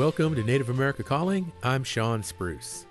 [0.00, 1.52] Welcome to Native America Calling.
[1.62, 2.86] I'm Shawn Spruce.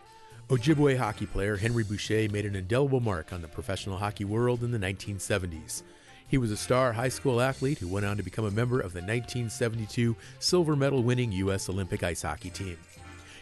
[0.48, 4.70] Ojibwe hockey player Henry Boucha made an indelible mark on the professional hockey world in
[4.70, 5.82] the 1970s.
[6.28, 8.94] He was a star high school athlete who went on to become a member of
[8.94, 11.68] the 1972 silver medal winning U.S.
[11.68, 12.78] Olympic ice hockey team.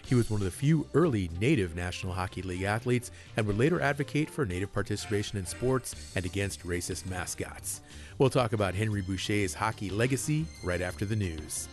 [0.05, 3.81] He was one of the few early Native National Hockey League athletes and would later
[3.81, 7.81] advocate for Native participation in sports and against racist mascots.
[8.17, 11.67] We'll talk about Henry Boucha's hockey legacy right after the news.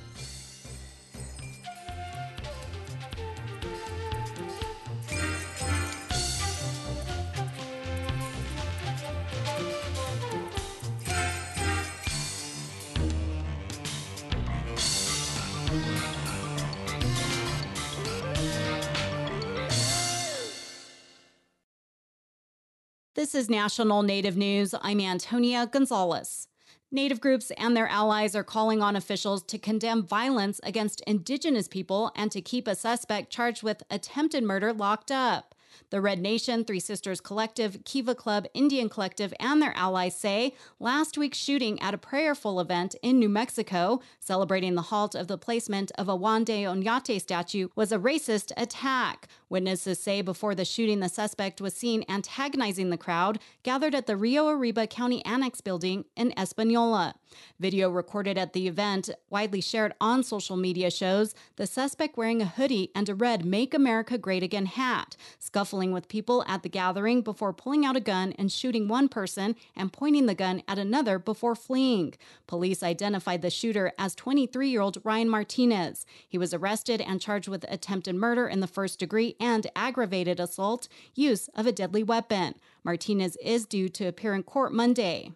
[23.24, 24.74] This is National Native News.
[24.82, 26.46] I'm Antonia Gonzalez.
[26.92, 32.12] Native groups and their allies are calling on officials to condemn violence against Indigenous people
[32.16, 35.54] and to keep a suspect charged with attempted murder locked up.
[35.90, 41.18] The Red Nation, Three Sisters Collective, Kiva Club, Indian Collective, and their allies say last
[41.18, 45.90] week's shooting at a prayerful event in New Mexico, celebrating the halt of the placement
[45.96, 49.28] of a Juan de Oñate statue, was a racist attack.
[49.54, 54.16] Witnesses say before the shooting, the suspect was seen antagonizing the crowd gathered at the
[54.16, 57.14] Rio Arriba County Annex building in Espanola.
[57.60, 62.46] Video recorded at the event, widely shared on social media, shows the suspect wearing a
[62.46, 67.22] hoodie and a red Make America Great Again hat, scuffling with people at the gathering
[67.22, 71.16] before pulling out a gun and shooting one person and pointing the gun at another
[71.16, 72.14] before fleeing.
[72.48, 76.04] Police identified the shooter as 23 year old Ryan Martinez.
[76.28, 80.88] He was arrested and charged with attempted murder in the first degree and aggravated assault,
[81.14, 82.54] use of a deadly weapon.
[82.84, 85.32] Martinez is due to appear in court Monday.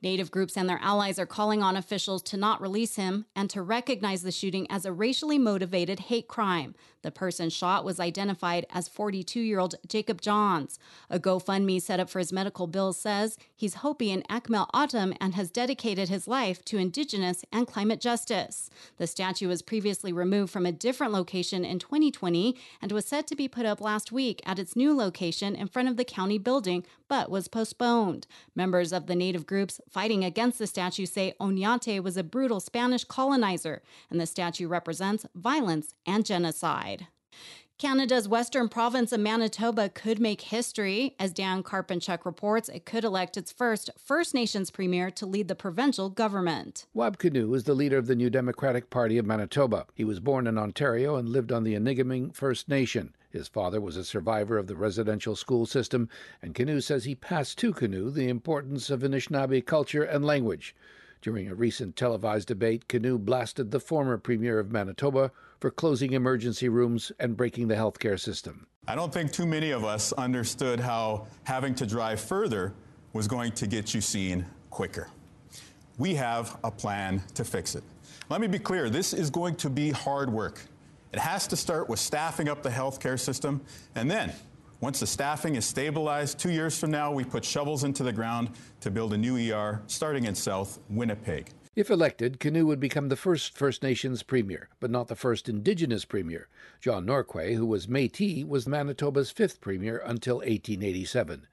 [0.00, 3.62] Native groups and their allies are calling on officials to not release him and to
[3.62, 6.76] recognize the shooting as a racially motivated hate crime.
[7.02, 10.78] The person shot was identified as 42 year old Jacob Johns.
[11.10, 15.34] A GoFundMe set up for his medical bills says he's Hopi in Akimel O'odham and
[15.34, 18.70] has dedicated his life to Indigenous and climate justice.
[18.98, 23.36] The statue was previously removed from a different location in 2020 and was set to
[23.36, 26.84] be put up last week at its new location in front of the county building,
[27.08, 28.26] but was postponed.
[28.54, 33.04] Members of the Native groups fighting against the statue say Oñate was a brutal Spanish
[33.04, 37.08] colonizer, and the statue represents violence and genocide.
[37.78, 41.14] Canada's western province of Manitoba could make history.
[41.20, 45.54] As Dan Karpenchuk reports, it could elect its first First Nations premier to lead the
[45.54, 46.86] provincial government.
[46.92, 49.86] Wab Kinew is the leader of the New Democratic Party of Manitoba.
[49.94, 53.14] He was born in Ontario and lived on the Onigaming First Nation.
[53.30, 56.08] His father was a survivor of the residential school system,
[56.40, 60.74] and Kinew says he passed to Kinew the importance of Anishinaabe culture and language.
[61.20, 66.68] During a recent televised debate, Kinew blasted the former Premier of Manitoba for closing emergency
[66.68, 68.66] rooms and breaking the healthcare system.
[68.86, 72.72] I don't think too many of us understood how having to drive further
[73.12, 75.08] was going to get you seen quicker.
[75.98, 77.82] We have a plan to fix it.
[78.30, 80.62] Let me be clear this is going to be hard work.
[81.12, 83.62] It has to start with staffing up the healthcare system,
[83.94, 84.32] and then
[84.80, 88.50] once the staffing is stabilized, two years from now, we put shovels into the ground
[88.80, 91.50] to build a new ER starting in South Winnipeg.
[91.74, 96.04] If elected, Kinew would become the first First Nations premier, but not the first Indigenous
[96.04, 96.48] premier.
[96.80, 101.46] John Norquay, who was Métis, was Manitoba's fifth premier until 1887.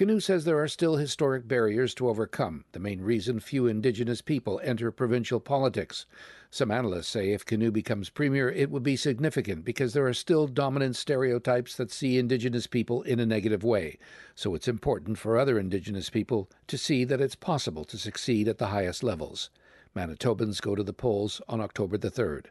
[0.00, 4.58] Kinew says there are still historic barriers to overcome, the main reason few Indigenous people
[4.64, 6.06] enter provincial politics.
[6.48, 10.46] Some analysts say if Kinew becomes premier, it would be significant because there are still
[10.46, 13.98] dominant stereotypes that see Indigenous people in a negative way.
[14.34, 18.56] So it's important for other Indigenous people to see that it's possible to succeed at
[18.56, 19.50] the highest levels.
[19.94, 22.46] Manitobans go to the polls on October the 3rd.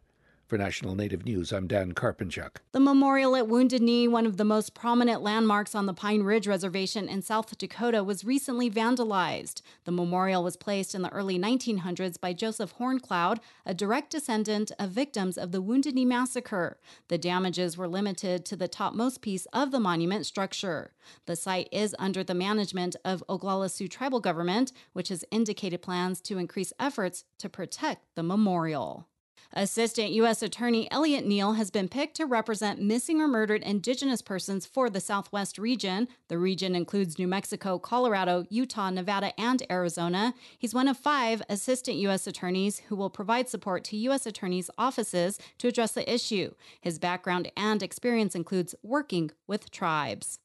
[0.49, 2.55] For National Native News, I'm Dan Karpenchuk.
[2.71, 6.47] The memorial at Wounded Knee, one of the most prominent landmarks on the Pine Ridge
[6.47, 9.61] Reservation in South Dakota, was recently vandalized.
[9.85, 14.89] The memorial was placed in the early 1900s by Joseph Horncloud, a direct descendant of
[14.89, 16.79] victims of the Wounded Knee Massacre.
[17.09, 20.93] The damages were limited to the topmost piece of the monument structure.
[21.27, 26.19] The site is under the management of Oglala Sioux Tribal Government, which has indicated plans
[26.21, 29.08] to increase efforts to protect the memorial.
[29.53, 30.41] Assistant U.S.
[30.41, 34.99] Attorney Elliot Neal has been picked to represent missing or murdered Indigenous persons for the
[34.99, 36.07] Southwest region.
[36.27, 40.33] The region includes New Mexico, Colorado, Utah, Nevada, and Arizona.
[40.57, 42.27] He's one of five Assistant U.S.
[42.27, 44.25] Attorneys who will provide support to U.S.
[44.25, 46.53] Attorneys' offices to address the issue.
[46.79, 50.39] His background and experience includes working with tribes.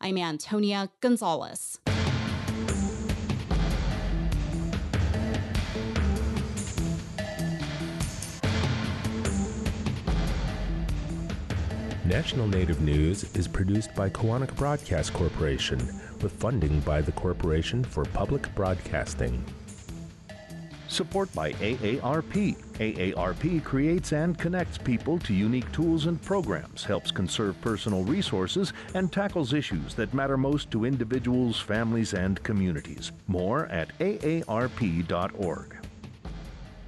[0.00, 1.80] I'm Antonia Gonzalez.
[12.06, 15.78] National Native News is produced by Koahnic Broadcast Corporation
[16.20, 19.42] with funding by the Corporation for Public Broadcasting.
[20.86, 22.56] Support by AARP.
[22.74, 29.10] AARP creates and connects people to unique tools and programs, helps conserve personal resources, and
[29.10, 33.12] tackles issues that matter most to individuals, families, and communities.
[33.28, 35.83] More at aarp.org.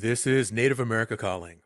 [0.00, 1.62] This is Native America Calling.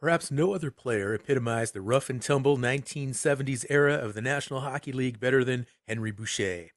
[0.00, 4.90] Perhaps no other player epitomized the rough and tumble 1970s era of the National Hockey
[4.90, 6.70] League better than Henry Boucha,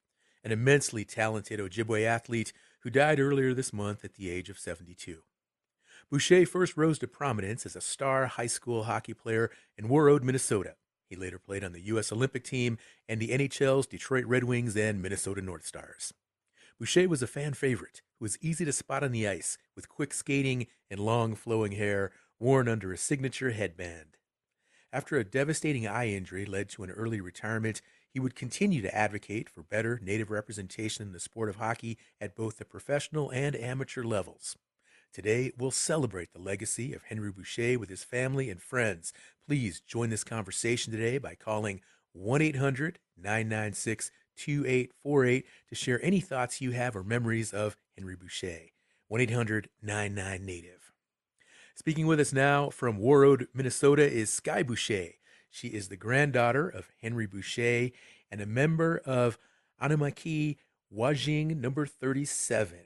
[0.43, 5.23] an immensely talented Ojibwe athlete who died earlier this month at the age of 72.
[6.13, 10.75] Boucha first rose to prominence as a star high school hockey player in Warroad, Minnesota.
[11.09, 12.11] He later played on the U.S.
[12.11, 12.77] Olympic team
[13.09, 16.13] and the NHL's Detroit Red Wings and Minnesota North Stars.
[16.79, 20.13] Boucha was a fan favorite who was easy to spot on the ice with quick
[20.13, 24.17] skating and long flowing hair worn under a signature headband.
[24.93, 27.81] After a devastating eye injury led to an early retirement,
[28.13, 32.35] he would continue to advocate for better native representation in the sport of hockey at
[32.35, 34.55] both the professional and amateur levels.
[35.11, 39.13] Today, we'll celebrate the legacy of Henry Boucha with his family and friends.
[39.47, 41.81] Please join this conversation today by calling
[42.13, 48.69] 1 800 996 2848 to share any thoughts you have or memories of Henry Boucha.
[49.07, 50.91] 1 800 99 Native.
[51.75, 55.13] Speaking with us now from Warroad, Minnesota is Sky Boucha.
[55.49, 57.91] She is the granddaughter of Henry Boucha
[58.31, 59.37] and a member of
[59.81, 60.57] Anamaki
[60.93, 62.77] Wajing number 37.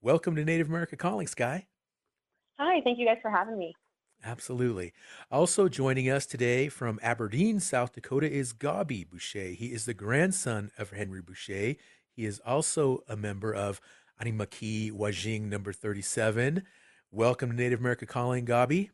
[0.00, 1.66] Welcome to Native America Calling, Sky.
[2.58, 3.74] Hi, thank you guys for having me.
[4.24, 4.92] Absolutely.
[5.30, 9.54] Also joining us today from Aberdeen, South Dakota is Gabi Boucha.
[9.54, 11.76] He is the grandson of Henry Boucha.
[12.10, 13.80] He is also a member of
[14.20, 16.64] Animakee Wa Zhing number 37.
[17.12, 18.90] Welcome to Native America Calling, Gabi.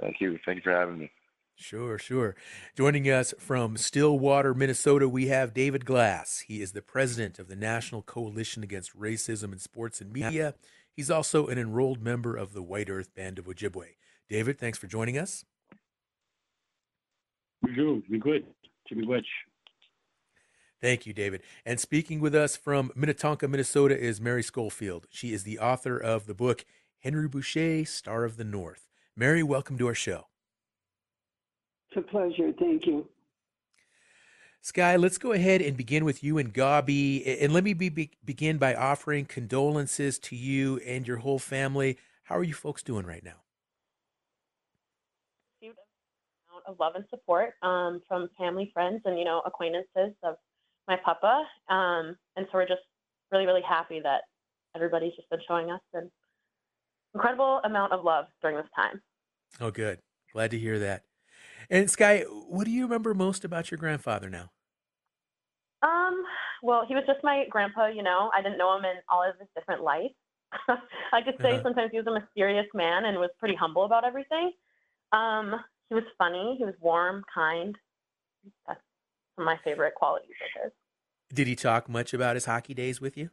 [0.00, 0.38] Thank you.
[0.44, 1.10] Thank you for having me.
[1.54, 2.36] Sure, sure.
[2.74, 6.44] Joining us from Stillwater, Minnesota, we have David Glass.
[6.46, 10.54] He is the president of the National Coalition Against Racism in Sports and Media.
[10.92, 13.96] He's also an enrolled member of the White Earth Band of Ojibwe.
[14.28, 15.44] David, thanks for joining us.
[17.62, 18.02] We do.
[18.10, 18.44] We good.
[18.88, 19.24] Chi-miigwech.
[20.80, 21.42] Thank you, David.
[21.64, 25.06] And speaking with us from Minnetonka, Minnesota is Mary Schofield.
[25.10, 26.64] She is the author of the book
[27.00, 28.88] Henry Boucha, Star of the North.
[29.16, 30.26] Mary, welcome to our show.
[31.90, 32.52] It's a pleasure.
[32.58, 33.08] Thank you.
[34.60, 37.40] Sky, let's go ahead and begin with you and Gabi.
[37.40, 41.98] And let me be, begin by offering condolences to you and your whole family.
[42.24, 43.45] How are you folks doing right now?
[46.66, 50.36] Of love and support um, from family, friends, and you know acquaintances of
[50.88, 51.44] my papa.
[51.68, 52.82] Um, and so we're just
[53.32, 54.22] really, really happy that
[54.74, 56.10] everybody's just been showing us an
[57.14, 59.00] incredible amount of love during this time.
[59.60, 59.98] Oh, good.
[60.32, 61.02] Glad to hear that.
[61.70, 64.50] And Sky, what do you remember most about your grandfather now?
[65.82, 66.22] Um,
[66.62, 68.30] well, he was just my grandpa, you know.
[68.34, 70.14] I didn't know him in all of his different lights.
[71.12, 71.62] I could say uh-huh.
[71.62, 74.52] sometimes he was a mysterious man and was pretty humble about everything.
[75.12, 75.54] Um,
[75.88, 77.76] he was funny, he was warm, kind.
[78.66, 78.80] That's
[79.38, 80.72] my favorite qualities of his.
[81.34, 83.30] Did he talk much about his hockey days with you?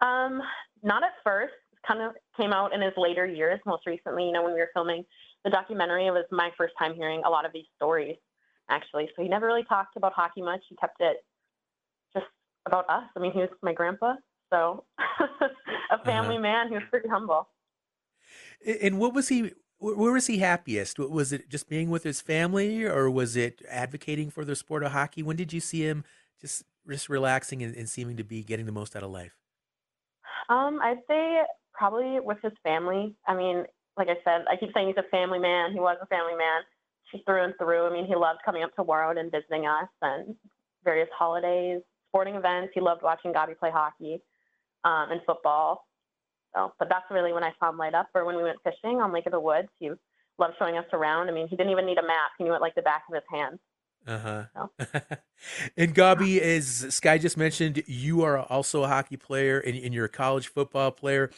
[0.00, 0.42] Um,
[0.82, 1.54] not at first.
[1.86, 3.60] Kind of came out in his later years.
[3.64, 5.04] Most recently, you know, when we were filming
[5.44, 8.16] the documentary, it was my first time hearing a lot of these stories,
[8.68, 9.08] actually.
[9.14, 10.62] So he never really talked about hockey much.
[10.68, 11.18] He kept it
[12.12, 12.26] just
[12.66, 13.04] about us.
[13.16, 14.14] I mean, he was my grandpa,
[14.52, 14.84] so
[15.90, 16.42] a family uh-huh.
[16.42, 16.68] man.
[16.68, 17.48] He was pretty humble.
[18.82, 19.52] And what was he?
[19.78, 20.98] Where was he happiest?
[20.98, 24.92] Was it just being with his family, or was it advocating for the sport of
[24.92, 25.22] hockey?
[25.22, 26.04] When did you see him
[26.40, 29.36] just just relaxing and, and seeming to be getting the most out of life?
[30.48, 31.42] Um, I'd say
[31.72, 33.14] probably with his family.
[33.26, 33.64] I mean,
[33.96, 35.72] like I said, I keep saying he's a family man.
[35.72, 36.62] He was a family man,
[37.24, 37.86] through and through.
[37.86, 40.34] I mean, he loved coming up to Warroad and visiting us and
[40.84, 42.72] various holidays, sporting events.
[42.74, 44.22] He loved watching Gabi play hockey
[44.84, 45.85] um, and football.
[46.54, 48.08] So, but that's really when I saw him light up.
[48.14, 49.90] Or when we went fishing on Lake of the Woods, he
[50.38, 51.28] loved showing us around.
[51.28, 53.14] I mean, he didn't even need a map; he knew it like the back of
[53.14, 53.58] his hand.
[54.06, 54.44] Uh huh.
[54.54, 54.86] So.
[55.76, 60.04] and Gabi, as Sky just mentioned, you are also a hockey player and, and, you're
[60.04, 61.28] a college football player.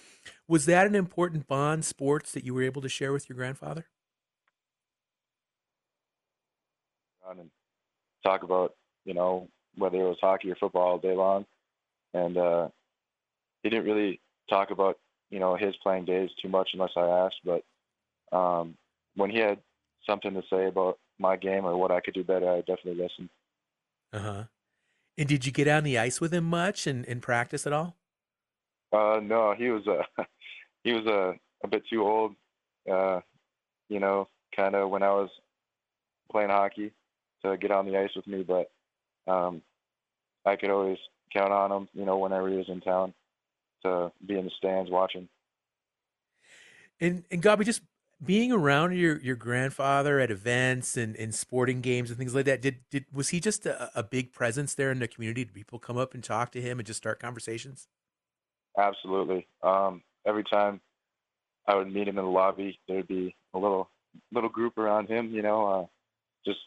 [0.47, 3.87] Was that an important bond, sports, that you were able to share with your grandfather?
[7.31, 7.51] and
[8.25, 8.75] talk about
[9.05, 11.45] you know whether it was hockey or football all day long,
[12.15, 12.69] and uh,
[13.63, 14.99] he didn't really talk about
[15.31, 17.41] you know his playing days too much unless I asked.
[17.45, 18.75] But um,
[19.15, 19.59] when he had
[20.09, 23.29] something to say about my game or what I could do better, I definitely listened.
[24.13, 24.45] Uh huh.
[25.17, 27.97] And did you get on the ice with him much and, and practice at all?
[28.93, 30.23] Uh, no, he was uh,
[30.85, 31.33] he was a uh,
[31.65, 32.35] a bit too old.
[32.91, 33.21] Uh,
[33.89, 35.29] you know, kind of when I was
[36.31, 36.93] playing hockey
[37.45, 38.71] to get on the ice with me, but
[39.31, 39.63] um,
[40.45, 40.99] I could always
[41.33, 41.89] count on him.
[41.95, 43.13] You know, whenever he was in town,
[43.85, 45.29] to be in the stands watching.
[47.01, 47.83] And and Gabi, just
[48.25, 52.61] being around your your grandfather at events and, and sporting games and things like that,
[52.61, 55.45] did did was he just a, a big presence there in the community?
[55.45, 57.89] Did people come up and talk to him and just start conversations?
[58.77, 59.47] Absolutely.
[59.63, 60.81] Um, every time
[61.67, 63.91] I would meet him in the lobby, there'd be a little
[64.33, 65.87] little group around him, you know, uh,
[66.45, 66.61] just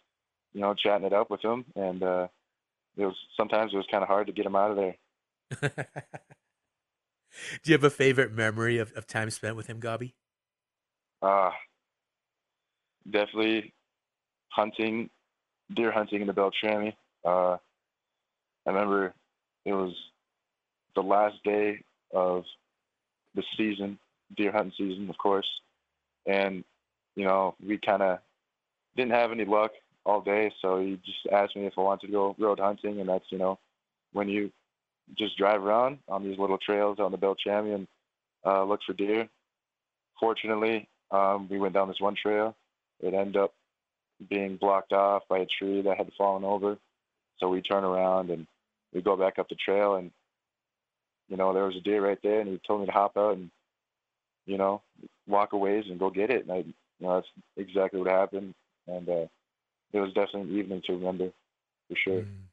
[0.53, 2.27] you know, chatting it up with him, and uh,
[2.98, 4.96] it was sometimes it was kind of hard to get him out of there.
[7.64, 10.14] Do you have a favorite memory of, of time spent with him, Gabi?
[11.22, 11.52] Uh,
[13.10, 13.74] definitely
[14.50, 15.10] hunting,
[15.74, 16.96] deer hunting in the Beltrami.
[17.26, 17.58] Uh,
[18.66, 19.14] I remember
[19.66, 19.94] it was
[20.96, 21.84] the last day
[22.14, 22.44] of
[23.36, 23.98] the season,
[24.36, 25.48] deer hunting season, of course.
[26.26, 26.64] And,
[27.16, 28.20] you know, we kind of
[28.96, 29.72] didn't have any luck
[30.06, 30.52] all day.
[30.62, 33.00] So he just asked me if I wanted to go road hunting.
[33.00, 33.60] And that's, you know,
[34.12, 34.52] when you
[35.18, 37.88] just drive around on these little trails on the Beltrami and
[38.46, 39.27] uh, look for deer.
[40.20, 42.56] Fortunately, um, we went down this one trail.
[43.00, 43.53] It ended up
[44.30, 46.77] being blocked off by a tree that had fallen over.
[47.39, 48.46] So we turn around and
[48.94, 50.12] we go back up the trail and
[51.32, 53.38] you know, there was a deer right there and he told me to hop out
[53.38, 53.50] and,
[54.46, 54.82] you know,
[55.27, 56.44] walk a ways and go get it.
[56.44, 58.53] And I, you know, that's exactly what happened.
[58.86, 59.27] And uh,
[59.94, 61.30] it was definitely an evening to remember
[61.88, 62.22] for sure.
[62.24, 62.50] Mm.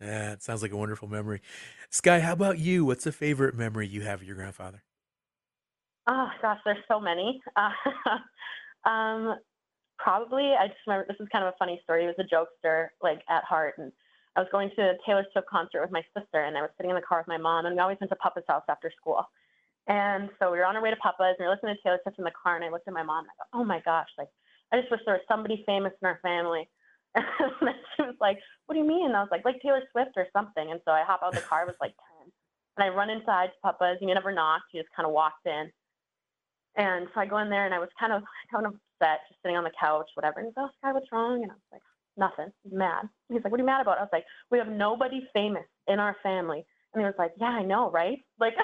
[0.00, 1.42] Yeah, it sounds like a wonderful memory.
[1.90, 2.84] Sky, how about you?
[2.84, 4.82] What's a favorite memory you have of your grandfather?
[6.08, 7.40] Oh gosh, there's so many.
[7.54, 7.70] Uh,
[8.88, 9.38] um,
[9.98, 12.02] probably, I just remember this is kind of a funny story.
[12.02, 13.92] He was a jokester, like at heart, and
[14.36, 16.90] I was going to a Taylor Swift concert with my sister, and I was sitting
[16.90, 19.22] in the car with my mom, and we always went to Papa's house after school.
[19.86, 21.98] And so we were on our way to Papa's, and we were listening to Taylor
[22.02, 23.80] Swift in the car, and I looked at my mom, and I go, "Oh my
[23.80, 24.28] gosh, like
[24.72, 26.68] I just wish there was somebody famous in our family."
[27.60, 30.12] And she was like, "What do you mean?" And I was like, "Like Taylor Swift
[30.16, 31.62] or something." And so I hop out of the car.
[31.62, 32.30] It was like ten,
[32.76, 33.98] and I run inside to Papa's.
[34.00, 34.66] He never knocked.
[34.72, 35.70] He just kind of walked in,
[36.76, 39.40] and so I go in there, and I was kind of kind of upset, just
[39.42, 40.40] sitting on the couch, whatever.
[40.40, 41.82] And he's like, "Oh, Sky, what's wrong?" And I was like,
[42.16, 43.08] "Nothing." He's mad.
[43.28, 45.98] He's like, "What are you mad about?" I was like, "We have nobody famous in
[45.98, 46.64] our family."
[46.94, 48.54] And he was like, "Yeah, I know, right?" Like,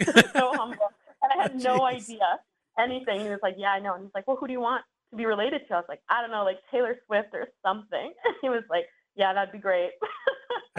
[0.32, 0.90] so humble,
[1.22, 2.38] and I had oh, no oh, idea
[2.78, 3.20] anything.
[3.20, 5.16] He was like, "Yeah, I know." And he's like, "Well, who do you want?" To
[5.16, 5.74] be related to.
[5.74, 8.12] I was like, I don't know, like Taylor Swift or something.
[8.24, 9.92] And he was like, Yeah, that'd be great.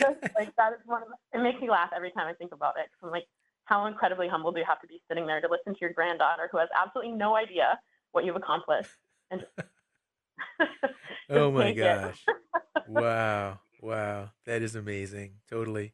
[0.00, 2.52] Just, like that is one of the, it makes me laugh every time I think
[2.52, 2.86] about it.
[2.92, 3.26] Cause I'm like,
[3.64, 6.48] how incredibly humble do you have to be sitting there to listen to your granddaughter
[6.50, 7.78] who has absolutely no idea
[8.12, 8.90] what you've accomplished?
[9.30, 9.44] And
[11.30, 12.24] oh my gosh!
[12.88, 15.34] wow, wow, that is amazing.
[15.48, 15.92] Totally.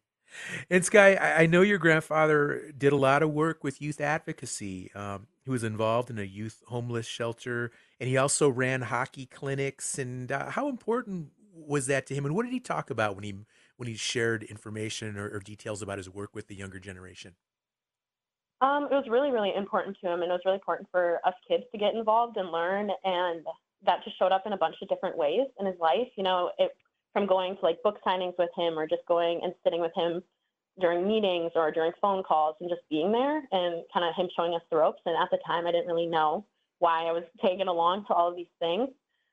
[0.70, 4.90] And Sky, I, I know your grandfather did a lot of work with youth advocacy.
[4.94, 9.96] Um, he was involved in a youth homeless shelter, and he also ran hockey clinics.
[9.96, 12.26] And uh, how important was that to him?
[12.26, 13.34] And what did he talk about when he
[13.76, 17.36] when he shared information or, or details about his work with the younger generation?
[18.60, 21.34] Um, it was really, really important to him, and it was really important for us
[21.46, 22.90] kids to get involved and learn.
[23.04, 23.46] And
[23.84, 26.08] that just showed up in a bunch of different ways in his life.
[26.16, 26.72] You know, it
[27.12, 30.24] from going to like book signings with him or just going and sitting with him
[30.80, 34.54] during meetings or during phone calls and just being there and kind of him showing
[34.54, 35.00] us the ropes.
[35.06, 36.44] And at the time, I didn't really know
[36.78, 38.88] why I was taken along to all of these things.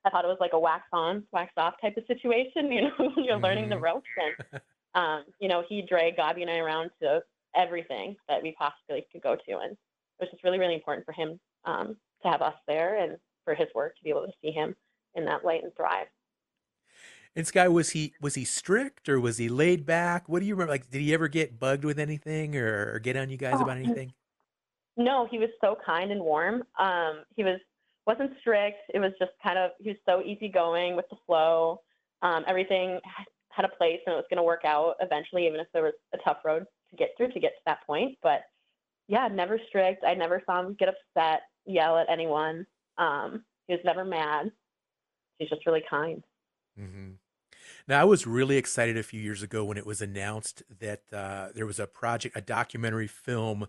[0.06, 2.92] I thought it was like a wax on, wax off type of situation, you know,
[2.98, 3.84] when you're learning the mm-hmm.
[3.84, 4.08] ropes.
[4.18, 4.62] And,
[4.96, 7.22] um, you know, he dragged Gabi and I around to
[7.56, 9.58] everything that we possibly could go to.
[9.58, 9.78] And it
[10.20, 13.68] was just really, really important for him um, to have us there and for his
[13.76, 14.76] work to be able to see him
[15.16, 16.08] in that light and thrive.
[17.36, 20.30] And Sky, was he was he strict or was he laid back?
[20.30, 20.74] What do you remember?
[20.74, 23.63] Like, did he ever get bugged with anything or, or get on you guys oh,
[23.63, 24.13] about anything?
[24.96, 26.63] No, he was so kind and warm.
[26.78, 27.60] Um, he was
[28.06, 28.78] wasn't strict.
[28.94, 31.82] It was just kind of he was so easygoing with the flow.
[32.22, 33.00] Um, everything
[33.50, 35.94] had a place and it was going to work out eventually, even if there was
[36.13, 38.18] a tough road to get through to get to that point.
[38.22, 38.42] But
[39.08, 40.04] yeah, never strict.
[40.04, 42.66] I never saw him get upset, yell at anyone.
[42.98, 44.52] Um, he was never mad.
[45.40, 46.24] He's just really kind.
[46.80, 47.12] Mm-hmm.
[47.88, 51.50] Now, I was really excited a few years ago when it was announced that uh,
[51.54, 53.68] there was a project, a documentary film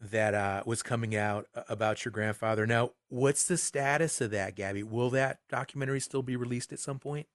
[0.00, 2.66] that uh, was coming out about your grandfather.
[2.66, 4.84] Now, what's the status of that, Gabi?
[4.84, 7.26] Will that documentary still be released at some point?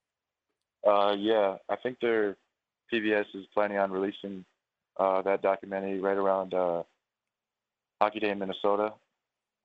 [0.87, 2.37] Uh, yeah, I think their
[2.91, 4.45] PBS is planning on releasing
[4.97, 6.83] uh, that documentary right around uh,
[8.01, 8.93] Hockey Day in Minnesota,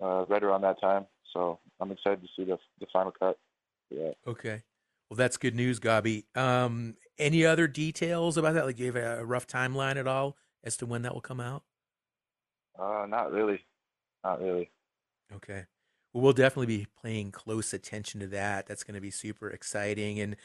[0.01, 1.07] uh, right around that time.
[1.33, 3.39] So I'm excited to see the the final cut.
[3.91, 4.13] Yeah.
[4.27, 4.63] Okay.
[5.11, 6.25] Well, that's good news, Gabi.
[6.37, 8.67] Um, any other details about that?
[8.67, 11.41] Like, do you have a rough timeline at all as to when that will come
[11.41, 11.63] out?
[12.79, 13.61] Uh, not really.
[14.23, 14.71] Not really.
[15.35, 15.65] Okay.
[16.13, 18.67] Well, we'll definitely be paying close attention to that.
[18.67, 20.21] That's going to be super exciting.
[20.21, 20.37] And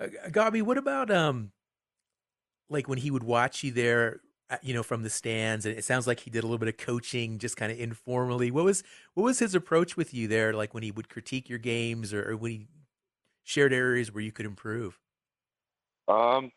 [0.00, 1.52] uh, Gabi, what about um,
[2.68, 5.84] like when he would watch you there, uh, you know, from the stands, and it
[5.84, 8.50] sounds like he did a little bit of coaching, just kind of informally.
[8.50, 8.82] What was
[9.14, 10.52] what was his approach with you there?
[10.52, 12.66] Like when he would critique your games, or, or when he
[13.44, 14.98] shared areas where you could improve.
[16.08, 16.52] Um,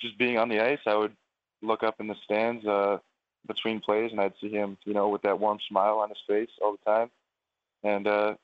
[0.00, 1.16] just being on the ice, I would
[1.62, 2.64] look up in the stands.
[2.66, 2.98] Uh,
[3.48, 6.50] between plays, and I'd see him, you know, with that warm smile on his face
[6.62, 7.10] all the time.
[7.82, 8.34] And uh,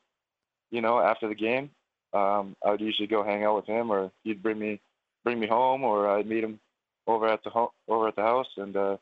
[0.70, 1.70] you know, after the game,
[2.12, 4.80] um, I would usually go hang out with him, or he'd bring me
[5.22, 6.58] bring me home, or I'd meet him
[7.06, 8.96] over at the ho- over at the house, and uh,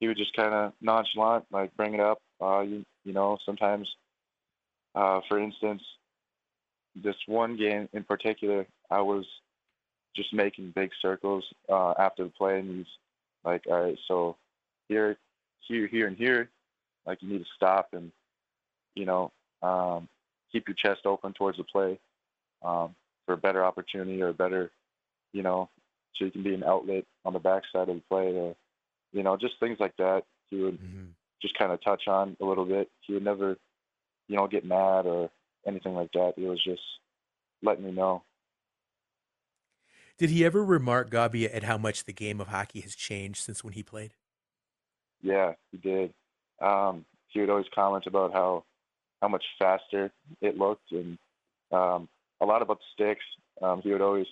[0.00, 2.18] he would just kind of nonchalant, like bring it up.
[2.40, 3.88] Uh, you you know, sometimes,
[4.94, 5.82] uh, for instance,
[7.02, 9.24] this one game in particular, I was
[10.16, 12.86] just making big circles uh, after the play, and he's
[13.44, 14.36] like, "All right, so
[14.88, 15.16] here,
[15.60, 16.50] here, here, and here,
[17.06, 18.10] like you need to stop and,
[18.94, 20.08] you know, um,
[20.50, 21.98] keep your chest open towards the play
[22.62, 22.94] um,
[23.26, 24.70] for a better opportunity or a better,
[25.32, 25.68] you know,
[26.14, 28.32] so you can be an outlet on the backside of the play.
[28.34, 28.54] or
[29.12, 30.24] you know, just things like that.
[30.50, 31.06] He would mm-hmm.
[31.40, 32.90] just kind of touch on a little bit.
[33.00, 33.56] He would never,
[34.28, 35.30] you know, get mad or
[35.66, 36.34] anything like that.
[36.36, 36.82] He was just
[37.62, 38.22] letting me know.
[40.18, 43.62] Did he ever remark, Gabi, at how much the game of hockey has changed since
[43.62, 44.14] when he played?
[45.22, 46.12] Yeah, he did.
[46.60, 48.64] Um, he would always comment about how
[49.22, 51.18] how much faster it looked, and
[51.72, 52.08] um,
[52.40, 53.24] a lot about the sticks.
[53.62, 54.26] Um, he would always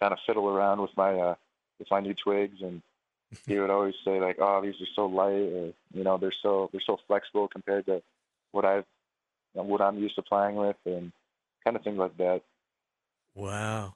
[0.00, 1.34] kind of fiddle around with my uh,
[1.78, 2.82] with my new twigs, and
[3.46, 6.68] he would always say like, "Oh, these are so light," or you know, they're so
[6.72, 8.02] they're so flexible compared to
[8.52, 8.84] what I've
[9.54, 11.12] you know, what I'm used to playing with, and
[11.64, 12.42] kind of things like that.
[13.34, 13.94] Wow.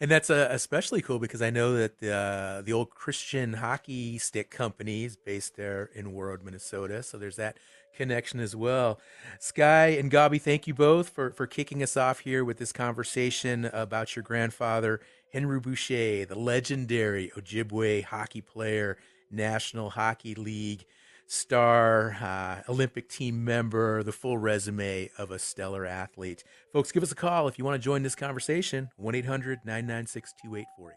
[0.00, 4.18] And that's uh, especially cool because I know that the uh, the old Christian hockey
[4.18, 7.02] stick company is based there in Warroad, Minnesota.
[7.02, 7.58] So there's that
[7.94, 8.98] connection as well.
[9.38, 13.66] Sky and Gabi, thank you both for for kicking us off here with this conversation
[13.66, 15.00] about your grandfather,
[15.32, 18.96] Henry Boucha, the legendary Ojibwe hockey player,
[19.30, 20.86] National Hockey League
[21.28, 26.42] star, uh, Olympic team member, the full resume of a stellar athlete.
[26.72, 30.32] Folks, give us a call if you want to join this conversation 1 800 996
[30.42, 30.96] 2848.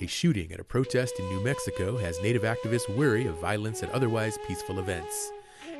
[0.00, 3.90] A shooting at a protest in New Mexico has Native activists weary of violence at
[3.90, 5.32] otherwise peaceful events.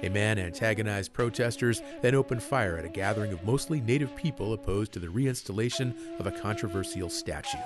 [0.03, 4.93] A man antagonized protesters, then opened fire at a gathering of mostly Native people opposed
[4.93, 7.59] to the reinstallation of a controversial statue.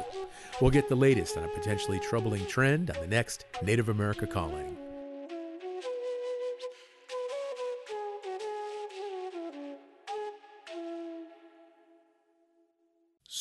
[0.61, 4.77] We'll get the latest on a potentially troubling trend on the next Native America Calling.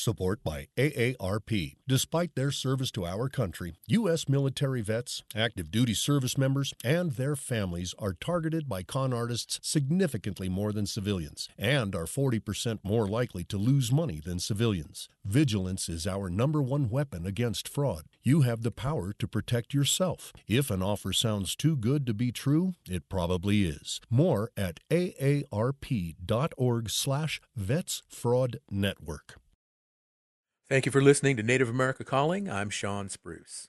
[0.01, 1.75] Support by AARP.
[1.87, 4.27] Despite their service to our country, U.S.
[4.27, 10.49] military vets, active duty service members, and their families are targeted by con artists significantly
[10.49, 15.07] more than civilians and are 40% more likely to lose money than civilians.
[15.23, 18.05] Vigilance is our number one weapon against fraud.
[18.23, 20.33] You have the power to protect yourself.
[20.47, 24.01] If an offer sounds too good to be true, it probably is.
[24.09, 29.35] More at aarp.org slash vetsfraudnetwork.
[30.71, 32.49] Thank you for listening to Native America Calling.
[32.49, 33.67] I'm Shawn Spruce.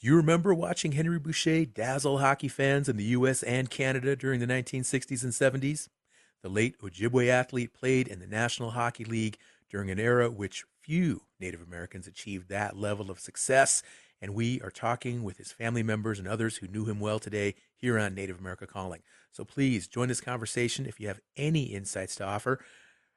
[0.00, 3.42] Do you remember watching Henry Boucha dazzle hockey fans in the U.S.
[3.42, 5.88] and Canada during the 1960s and 70s?
[6.44, 11.22] The late Ojibwe athlete played in the National Hockey League during an era which few
[11.40, 13.82] Native Americans achieved that level of success,
[14.22, 17.56] and we are talking with his family members and others who knew him well today
[17.74, 19.02] here on Native America Calling.
[19.32, 22.60] So please join this conversation if you have any insights to offer.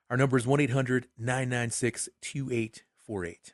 [0.10, 2.10] Our number is 1 800 996
[3.10, 3.54] 2848.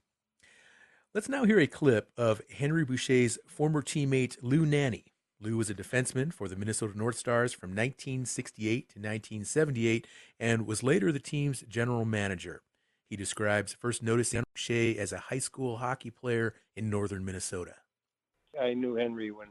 [1.13, 5.03] Let's now hear a clip of Henry Boucha's former teammate Lou Nanne.
[5.39, 10.07] Lou was a defenseman for the Minnesota North Stars from 1968 to 1978
[10.39, 12.63] and was later the team's general manager.
[13.09, 17.75] He describes first noticing Boucha as a high school hockey player in northern Minnesota.
[18.61, 19.47] I knew Henry when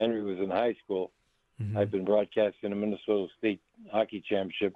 [0.00, 1.12] Henry was in high school.
[1.60, 1.76] Mm-hmm.
[1.76, 3.60] I've been broadcasting the Minnesota State
[3.90, 4.74] Hockey Championship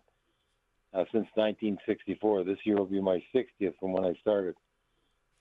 [0.95, 2.45] uh, since 1964.
[2.45, 4.55] This year will be my 60th from when I started.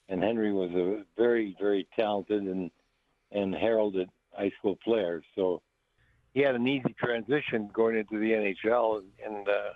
[0.10, 2.72] and Henry was a very, very talented and
[3.32, 5.24] and heralded high school player.
[5.36, 5.62] So
[6.34, 9.74] he had an easy transition going into the NHL, and, uh,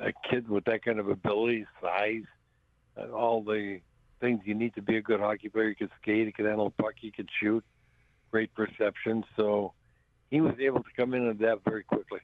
[0.00, 2.22] a kid with that kind of ability, size,
[3.12, 3.80] all the
[4.20, 5.70] things you need to be a good hockey player.
[5.70, 7.64] He could skate, he could handle a puck, he could shoot,
[8.30, 9.24] great perception.
[9.36, 9.72] So
[10.30, 12.20] he was able to come in and adapt very quickly.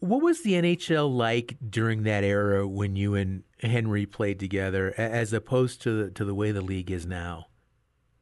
[0.00, 5.32] What was the NHL like during that era when you and Henry played together, as
[5.32, 7.46] opposed to the, to the way the league is now?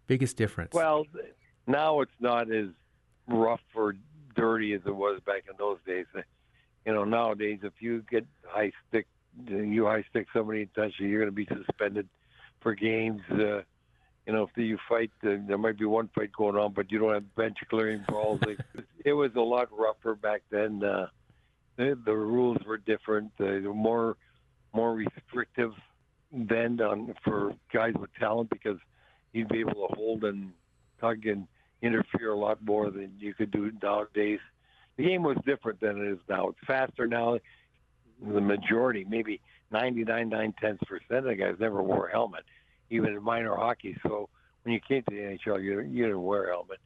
[0.07, 0.73] Biggest difference?
[0.73, 1.07] Well,
[1.67, 2.69] now it's not as
[3.29, 3.95] rough or
[4.35, 6.07] dirty as it was back in those days.
[6.85, 9.07] You know, nowadays if you get high stick,
[9.49, 12.09] you high stick somebody in intentionally, you're going to be suspended
[12.61, 13.23] for games.
[13.31, 13.63] Uh,
[14.27, 16.99] you know, if you fight, uh, there might be one fight going on, but you
[16.99, 18.41] don't have bench clearing balls.
[19.05, 20.83] it was a lot rougher back then.
[20.83, 21.07] Uh,
[21.77, 23.33] the, the rules were different.
[23.39, 24.17] They were more
[24.75, 25.73] more restrictive
[26.33, 28.79] then on for guys with talent because
[29.33, 30.53] you'd be able to hold and
[31.01, 31.47] tug and
[31.83, 34.41] interfere a lot more than you could do nowadays.
[34.97, 36.49] The game was different than it is now.
[36.49, 37.39] It's faster now.
[38.21, 42.45] The majority, maybe 99, 9 tenths percent of the guys never wore a helmet,
[42.91, 43.97] even in minor hockey.
[44.03, 44.29] So
[44.63, 46.79] when you came to the NHL, you, you didn't wear a helmet.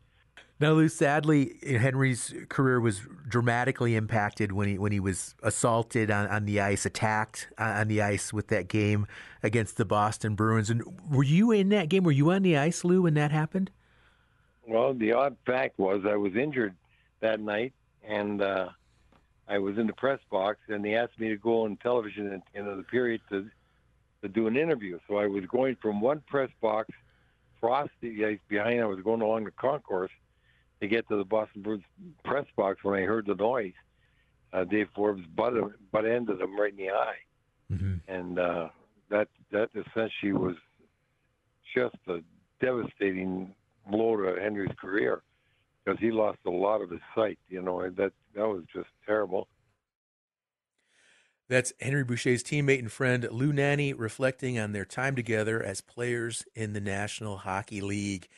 [0.60, 6.26] Now, Lou, sadly, Henry's career was dramatically impacted when he when he was assaulted on,
[6.26, 9.06] on the ice, attacked on the ice with that game
[9.42, 10.68] against the Boston Bruins.
[10.68, 12.04] And were you in that game?
[12.04, 13.70] Were you on the ice, Lou, when that happened?
[14.68, 16.74] Well, the odd fact was I was injured
[17.20, 17.72] that night,
[18.06, 18.68] and uh,
[19.48, 22.42] I was in the press box, and they asked me to go on television in,
[22.54, 23.48] in the period to
[24.20, 24.98] to do an interview.
[25.08, 26.90] So I was going from one press box
[27.56, 28.82] across the ice behind.
[28.82, 30.10] I was going along the concourse
[30.80, 31.84] to get to the Boston Bruins
[32.24, 33.72] press box when I heard the noise.
[34.52, 35.54] Uh, Dave Forbes butt,
[35.92, 37.14] butt ended him right in the eye,
[37.72, 37.94] mm-hmm.
[38.08, 38.68] and uh,
[39.08, 40.56] that that essentially was
[41.74, 42.18] just a
[42.60, 43.54] devastating
[43.88, 45.22] blow to Henry's career
[45.84, 47.38] because he lost a lot of his sight.
[47.48, 49.46] You know, and that that was just terrible.
[51.48, 56.44] That's Henry Boucha's teammate and friend Lou Nanne reflecting on their time together as players
[56.54, 58.28] in the National Hockey League.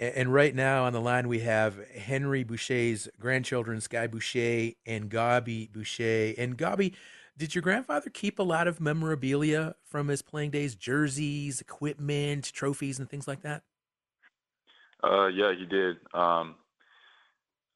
[0.00, 5.70] And right now on the line, we have Henry Boucha's grandchildren, Sky Boucha and Gabi
[5.70, 6.34] Boucha.
[6.38, 6.94] And Gabi,
[7.36, 10.74] did your grandfather keep a lot of memorabilia from his playing days?
[10.74, 13.62] Jerseys, equipment, trophies, and things like that?
[15.04, 15.96] Uh, yeah, he did.
[16.14, 16.54] Um,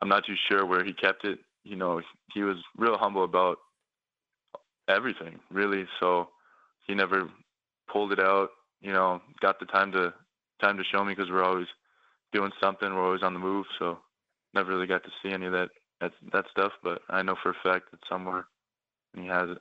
[0.01, 1.41] I'm not too sure where he kept it.
[1.63, 2.01] You know,
[2.33, 3.59] he was real humble about
[4.89, 5.85] everything, really.
[6.01, 6.31] So
[6.87, 7.29] he never
[7.87, 8.49] pulled it out.
[8.81, 10.15] You know, got the time to
[10.63, 11.67] time to show me because we're always–
[12.35, 12.93] doing something.
[12.93, 13.99] We're always on the move, so
[14.53, 15.69] never really got to see any of that
[16.01, 16.73] that, that stuff.
[16.83, 18.47] But I know for a fact that somewhere
[19.17, 19.59] he has it.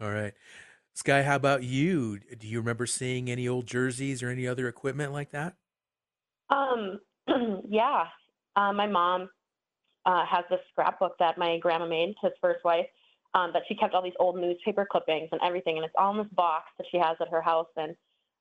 [0.00, 0.32] All right,
[0.94, 1.22] Sky.
[1.22, 2.18] How about you?
[2.18, 5.54] Do you remember seeing any old jerseys or any other equipment like that?
[6.48, 6.98] Um,
[7.68, 8.04] yeah.
[8.56, 9.28] Uh, my mom
[10.06, 12.86] uh, has this scrapbook that my grandma made, his first wife.
[13.32, 16.18] Um, that she kept all these old newspaper clippings and everything, and it's all in
[16.18, 17.68] this box that she has at her house.
[17.76, 17.94] And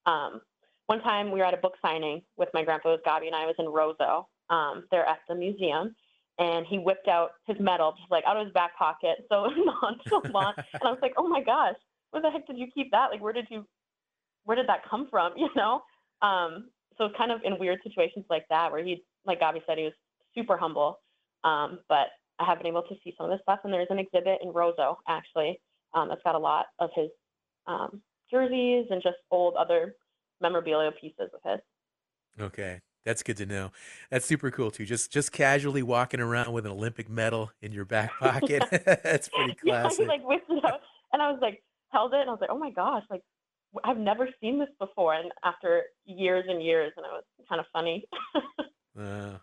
[0.07, 0.41] um,
[0.89, 3.53] one time we were at a book signing with my grandpa, Gabi, and I was
[3.59, 4.25] in Roseau.
[4.49, 5.95] Um, they're at the museum,
[6.39, 10.57] and he whipped out his medal just like out of his back pocket, so nonchalant.
[10.73, 11.75] and I was like, oh my gosh,
[12.09, 13.11] where the heck did you keep that?
[13.11, 13.67] Like, where did you,
[14.45, 15.33] where did that come from?
[15.37, 15.81] You know.
[16.23, 19.83] Um, so kind of in weird situations like that, where he, like Gabi said, he
[19.83, 19.93] was
[20.33, 20.99] super humble.
[21.43, 22.07] Um, but
[22.39, 24.49] I have been able to see some of this stuff, and there's an exhibit in
[24.49, 25.61] Roseau actually
[25.93, 27.09] um, that's got a lot of his
[27.67, 29.93] um, jerseys and just old other
[30.41, 31.59] memorabilia pieces of his.
[32.39, 32.79] Okay.
[33.05, 33.71] That's good to know.
[34.11, 34.85] That's super cool too.
[34.85, 38.63] Just just casually walking around with an Olympic medal in your back pocket.
[38.85, 40.01] That's pretty classic.
[40.01, 40.81] Yeah, like whipped it out,
[41.13, 43.21] and I was like held it, and I was like, oh my gosh, like
[43.83, 45.13] I've never seen this before.
[45.13, 48.05] And after years and years, and it was kind of funny.
[48.99, 49.37] uh,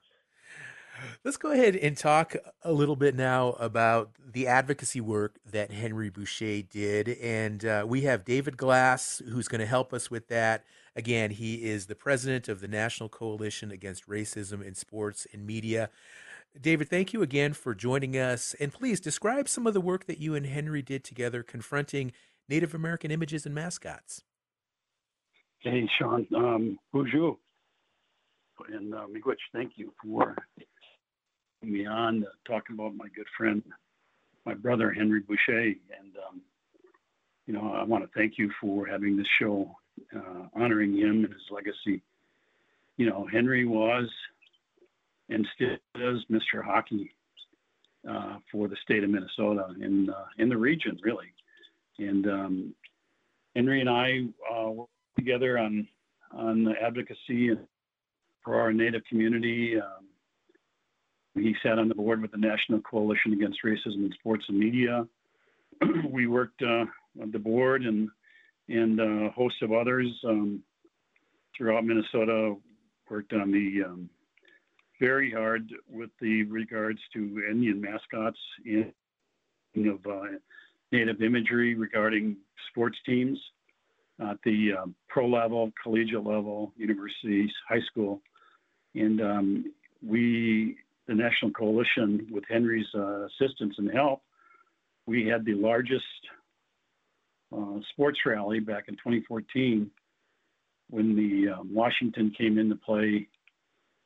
[1.25, 6.11] let's go ahead and talk a little bit now about the advocacy work that Henry
[6.11, 10.65] Boucha did, and uh, we have David Glass who's going to help us with that.
[10.97, 15.91] Again, he is the president of the National Coalition Against Racism in Sports and Media.
[16.59, 18.55] David, thank you again for joining us.
[18.59, 22.13] And please describe some of the work that you and Henry did together confronting
[22.49, 24.23] Native American images and mascots.
[25.59, 26.27] Hey, Shawn.
[26.35, 27.37] Um, Boozhoo.
[28.73, 30.35] And uh, Miigwech, thank you for
[31.63, 33.63] me on uh, talking about my good friend,
[34.47, 35.77] my brother, Henry Boucha.
[35.99, 36.41] And, um,
[37.47, 39.77] you know, I want to thank you for having this show
[40.15, 42.03] uh, honoring him and his legacy.
[42.97, 44.09] You know, Henry was
[45.29, 46.63] and still is Mr.
[46.65, 47.15] Hockey
[48.09, 51.33] uh, for the state of Minnesota and uh, in the region, really.
[51.99, 52.75] And um,
[53.55, 55.89] Henry and I uh, worked together on
[56.33, 57.51] on the advocacy
[58.45, 59.77] for our Native community.
[59.81, 60.07] Um,
[61.35, 65.07] he sat on the board with the National Coalition Against Racism in Sports and Media.
[66.11, 66.85] we worked uh,
[67.21, 68.09] on the board and
[68.69, 70.63] and a host of others um,
[71.57, 72.55] throughout Minnesota.
[73.09, 74.11] Worked on the um,
[75.01, 78.93] very hard with the regards to Indian mascots and
[79.89, 80.23] of uh,
[80.91, 82.37] native imagery regarding
[82.71, 83.39] sports teams
[84.21, 88.23] at the um, pro level, collegiate level, universities, high school,
[88.95, 89.65] and um,
[90.03, 90.77] we,
[91.07, 94.23] the National Coalition, with Henry's uh, assistance and help,
[95.07, 96.05] we had the largest
[97.55, 99.91] uh, sports rally back in 2014
[100.89, 103.29] when the um, Washington came in to play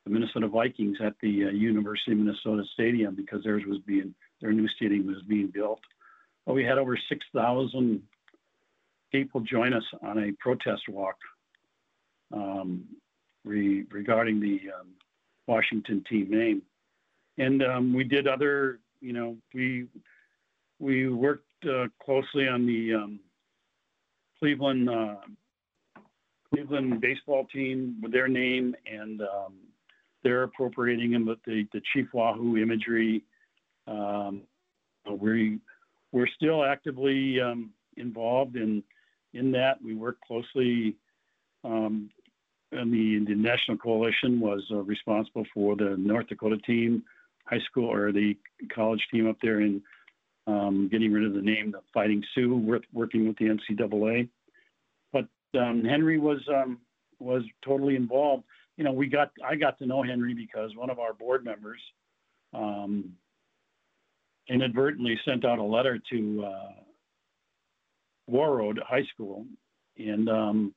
[0.05, 4.51] the Minnesota Vikings at the uh, University of Minnesota Stadium because theirs was being their
[4.51, 5.79] new stadium was being built.
[6.45, 8.01] Well, we had over 6,000
[9.11, 11.17] people join us on a protest walk
[12.33, 12.85] um,
[13.43, 14.87] re- regarding the um,
[15.47, 16.61] Washington team name,
[17.37, 18.79] and um, we did other.
[19.01, 19.87] You know, we
[20.79, 23.19] we worked uh, closely on the um,
[24.41, 25.15] Cleveland uh,
[26.53, 29.53] Cleveland baseball team with their name, and um,
[30.23, 33.23] they're appropriating them with the the Chief Wahoo imagery.
[33.87, 34.41] Um,
[35.09, 35.59] we
[36.11, 37.39] we're still actively
[37.97, 38.83] involved in
[39.33, 39.81] in that.
[39.81, 40.95] We work closely
[41.63, 42.09] um,
[42.71, 47.03] and the, the National Coalition was uh, responsible for the North Dakota team,
[47.45, 48.37] high school or the
[48.73, 49.81] college team up there in
[50.47, 54.29] um, getting rid of the name, the Fighting Sioux, work, working with the NCAA.
[55.13, 55.25] But
[55.59, 56.79] um, Henry was um,
[57.19, 58.43] was totally involved.
[58.77, 61.79] You know, we got I got to know Henry because one of our board members
[62.53, 63.13] um,
[64.49, 66.71] inadvertently sent out a letter to uh,
[68.29, 69.45] Warroad High School
[69.97, 70.73] and um,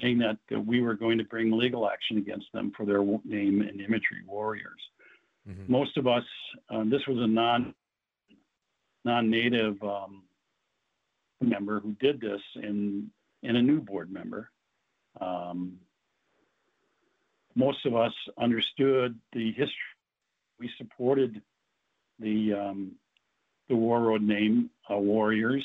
[0.00, 3.62] saying that, that, we were going to bring legal action against them for their name
[3.62, 4.80] and imagery warriors.
[5.48, 5.72] Mm-hmm.
[5.72, 6.24] Most of us,
[6.70, 7.74] um, this was a non
[9.04, 10.22] non-native um,
[11.40, 13.08] member who did this, and
[13.42, 14.50] and a new board member.
[15.20, 15.78] Um,
[17.54, 19.74] most of us understood the history.
[20.58, 21.42] We supported
[22.18, 22.92] the um,
[23.68, 25.64] the Warroad name uh, Warriors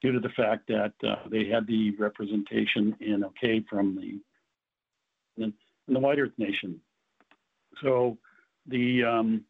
[0.00, 5.52] due to the fact that uh, they had the representation in OK from the in,
[5.88, 6.80] the White Earth Nation.
[7.82, 8.16] So
[8.66, 9.44] the um,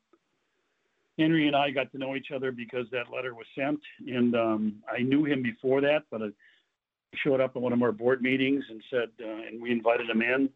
[1.21, 4.83] Henry and I got to know each other because that letter was sent, and um,
[4.91, 6.29] I knew him before that, but I
[7.23, 10.23] showed up at one of our board meetings and said, uh, and we invited him
[10.23, 10.49] in,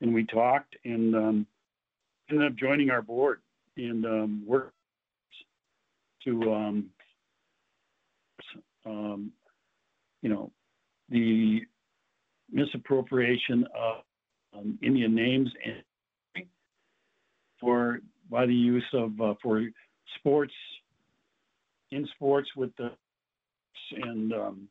[0.00, 1.46] and we talked, and um,
[2.30, 3.40] ended up joining our board
[3.76, 4.74] and um, worked
[6.24, 6.90] to um,
[8.84, 9.32] um,
[10.22, 10.50] you know,
[11.10, 11.60] the
[12.50, 13.96] misappropriation of
[14.56, 16.46] um, Indian names and
[17.60, 18.00] for
[18.30, 19.62] by the use of uh, for
[20.16, 20.52] sports
[21.90, 22.90] in sports with the
[24.02, 24.68] and um,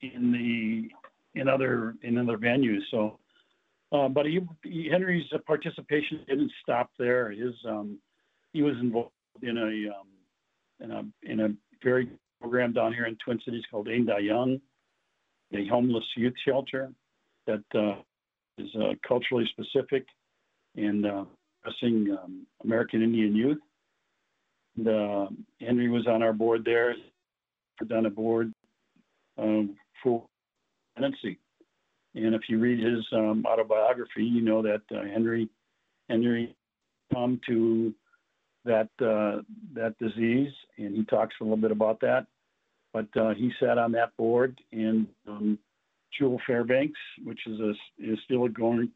[0.00, 2.80] in the in other in other venues.
[2.90, 3.18] So,
[3.92, 7.30] uh, but he, he, Henry's participation didn't stop there.
[7.30, 7.98] His um,
[8.52, 9.10] he was involved
[9.42, 10.08] in a um,
[10.80, 11.48] in a in a
[11.82, 12.08] very
[12.40, 14.60] program down here in Twin Cities called Ain Dah Yung,
[15.52, 16.92] a homeless youth shelter
[17.46, 18.00] that uh,
[18.58, 20.06] is uh, culturally specific
[20.76, 21.24] and uh,
[21.62, 23.58] addressing um, American Indian youth.
[24.76, 25.26] And, uh,
[25.60, 26.94] Henry was on our board there,
[27.92, 28.52] on a board
[29.38, 30.24] um, for
[30.96, 31.38] tenancy.
[32.14, 35.48] And if you read his um, autobiography, you know that uh, Henry
[36.08, 36.54] Henry
[37.12, 37.92] come to
[38.64, 39.42] that uh,
[39.74, 42.26] that disease, and he talks a little bit about that.
[42.92, 45.58] But uh, he sat on that board, and um,
[46.18, 48.90] Juel Fairbanks, which is a is still a going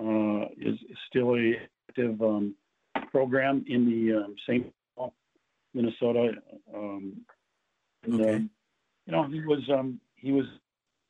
[0.00, 1.54] uh, is, is, still a
[1.88, 2.54] active um,
[3.10, 4.72] program in the um, St.
[5.74, 6.32] Minnesota.
[6.74, 7.22] Um,
[8.04, 8.34] and, okay.
[8.34, 8.50] Um,
[9.06, 10.46] you know, he was um, he was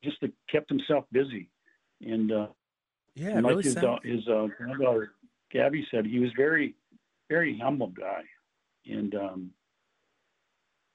[0.03, 0.17] just
[0.51, 1.49] kept himself busy,
[2.01, 2.47] and uh,
[3.15, 5.13] yeah, like really his, uh, his uh, granddaughter
[5.53, 6.75] Gabi said, he was very
[7.29, 8.23] very humble guy,
[8.85, 9.51] and um,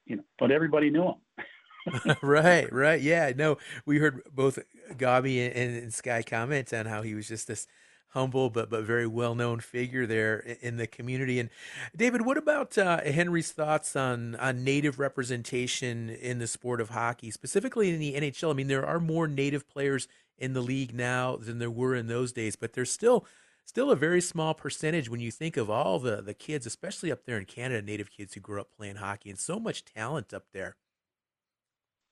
[0.07, 2.17] you know, but everybody knew him.
[2.23, 3.01] right, right.
[3.01, 4.59] Yeah, no, we heard both
[4.93, 7.67] Gabi and, and, Sky comment on how he was just this
[8.09, 11.39] humble but but very well known figure there in the community.
[11.39, 11.51] And
[11.97, 17.31] David, what about uh, Henry's thoughts on on native representation in the sport of hockey,
[17.31, 18.51] specifically in the NHL?
[18.51, 22.07] I mean, there are more native players in the league now than there were in
[22.07, 23.27] those days, but there's still
[23.65, 27.25] still a very small percentage when you think of all the the kids, especially up
[27.25, 30.45] there in Canada, native kids who grew up playing hockey, and so much talent up
[30.53, 30.77] there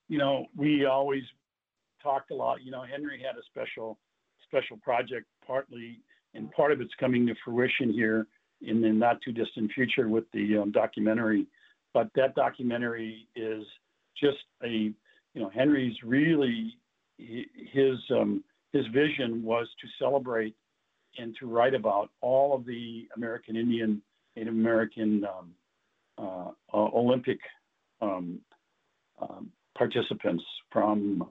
[0.09, 1.23] you know, we always
[2.03, 2.63] talked a lot.
[2.63, 3.99] You know, Henry had a special
[4.49, 6.01] special project, partly,
[6.35, 8.27] and part of it's coming to fruition here
[8.63, 11.47] in the not too distant future with the um, documentary.
[11.93, 13.65] But that documentary is
[14.21, 16.77] just a, you know, Henry's really
[17.19, 20.55] his um, his vision was to celebrate
[21.19, 24.03] and to write about all of the American Indian,
[24.37, 25.53] Native American um,
[26.19, 27.39] uh, Olympic
[28.01, 28.39] um,
[29.21, 31.27] um, participants from,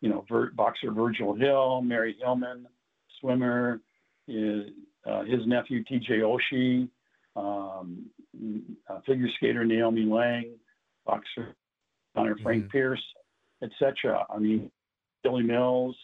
[0.00, 2.66] you know, Vir- boxer Virgil Hill, Mary Hillman,
[3.20, 3.80] swimmer,
[4.26, 4.64] his,
[5.06, 6.20] uh, his nephew T.J.
[6.20, 6.88] Oshie,
[7.36, 8.06] um,
[8.88, 10.54] uh, figure skater Naomi Lang,
[11.04, 11.54] boxer
[12.14, 12.70] Connor Frank mm-hmm.
[12.70, 13.02] Pierce,
[13.62, 14.26] etc.
[14.34, 14.70] I mean,
[15.22, 15.96] Billy Mills,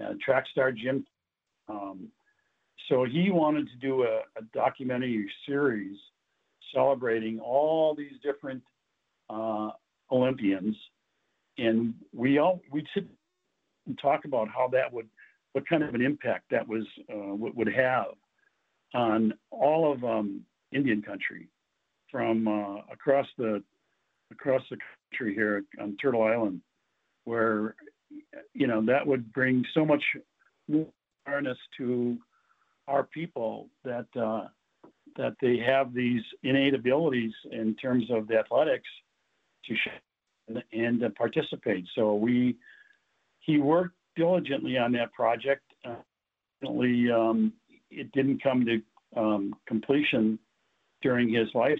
[0.00, 1.06] uh, track star Jim.
[1.68, 2.08] Um,
[2.88, 5.96] so he wanted to do a, a, documentary series
[6.74, 8.62] celebrating all these different
[9.30, 9.70] uh,
[10.12, 10.76] Olympians,
[11.56, 13.06] and we all we sit
[13.86, 15.08] and talk about how that would,
[15.52, 18.06] what kind of an impact that was uh, would have
[18.94, 20.40] on all of um,
[20.72, 21.48] Indian country,
[22.10, 23.62] from uh, across the
[24.30, 24.76] across the
[25.10, 26.60] country here on Turtle Island,
[27.24, 27.74] where
[28.52, 30.02] you know that would bring so much
[31.26, 32.16] awareness to
[32.88, 34.46] our people that uh,
[35.16, 38.88] that they have these innate abilities in terms of the athletics
[39.66, 39.74] to
[40.48, 41.84] and, and uh, participate.
[41.94, 42.56] So we
[43.44, 45.62] he worked diligently on that project.
[45.84, 45.96] Uh,
[46.66, 47.52] um,
[47.90, 50.38] it didn't come to um, completion
[51.02, 51.78] during his life,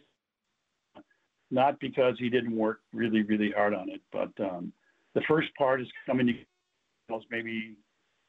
[1.50, 4.72] not because he didn't work really really hard on it, but um,
[5.14, 7.76] the first part is coming to maybe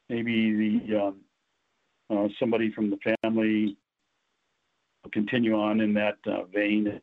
[0.10, 1.22] maybe the um,
[2.10, 3.78] uh, somebody from the family
[5.04, 7.02] will continue on in that uh, vein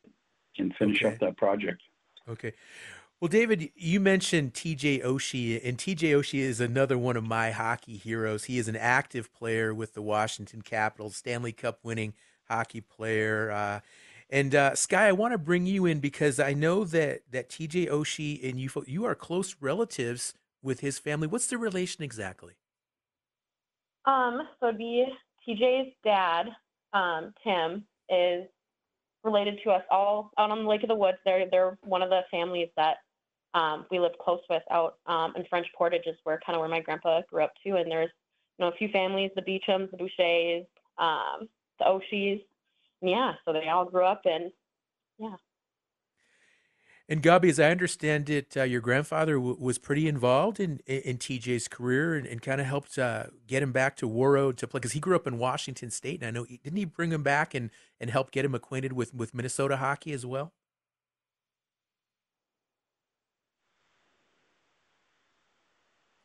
[0.58, 1.14] and finish okay.
[1.14, 1.82] up that project.
[2.28, 2.52] Okay.
[3.22, 7.96] Well, David, you mentioned TJ Oshie, and TJ Oshie is another one of my hockey
[7.96, 8.46] heroes.
[8.46, 12.14] He is an active player with the Washington Capitals, Stanley Cup winning
[12.48, 13.52] hockey player.
[13.52, 13.80] Uh,
[14.28, 17.88] and uh, Sky, I want to bring you in because I know that that TJ
[17.88, 21.28] Oshie and you you are close relatives with his family.
[21.28, 22.54] What's the relation exactly?
[24.04, 25.06] Um, so it'd be
[25.48, 26.46] TJ's dad,
[26.92, 28.48] um, Tim, is
[29.22, 31.18] related to us all out on the Lake of the Woods.
[31.24, 32.96] They're they're one of the families that
[33.54, 36.68] um, we lived close with out um, in French Portage, is where kind of where
[36.68, 37.76] my grandpa grew up too.
[37.76, 38.10] And there's
[38.58, 40.66] you know a few families, the Beechams, the Bouchas,
[40.98, 42.42] um, the Oshies,
[43.02, 44.52] yeah, so they all grew up in,
[45.18, 45.36] yeah.
[47.08, 51.00] And Gabi, as I understand it, uh, your grandfather w- was pretty involved in in,
[51.00, 54.68] in TJ's career and, and kind of helped uh, get him back to Warroad to
[54.68, 57.10] play because he grew up in Washington State, and I know he, didn't he bring
[57.10, 60.52] him back and and help get him acquainted with with Minnesota hockey as well.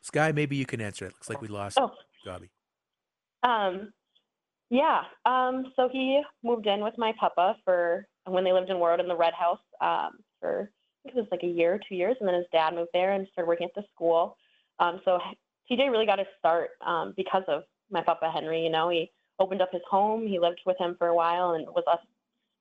[0.08, 1.10] Sky, maybe you can answer it.
[1.10, 1.92] Looks like we lost oh.
[2.26, 2.48] Gabi.
[3.44, 3.92] Um,
[4.70, 5.02] yeah.
[5.26, 9.10] Um, so he moved in with my papa for when they lived in Warroad in
[9.10, 12.28] the Red House um, for I think it was like a year, two years, and
[12.28, 14.38] then his dad moved there and started working at the school.
[14.80, 15.20] Um, so
[15.70, 18.64] TJ really got his start um, because of my papa Henry.
[18.64, 20.26] You know, he opened up his home.
[20.26, 22.00] He lived with him for a while and was us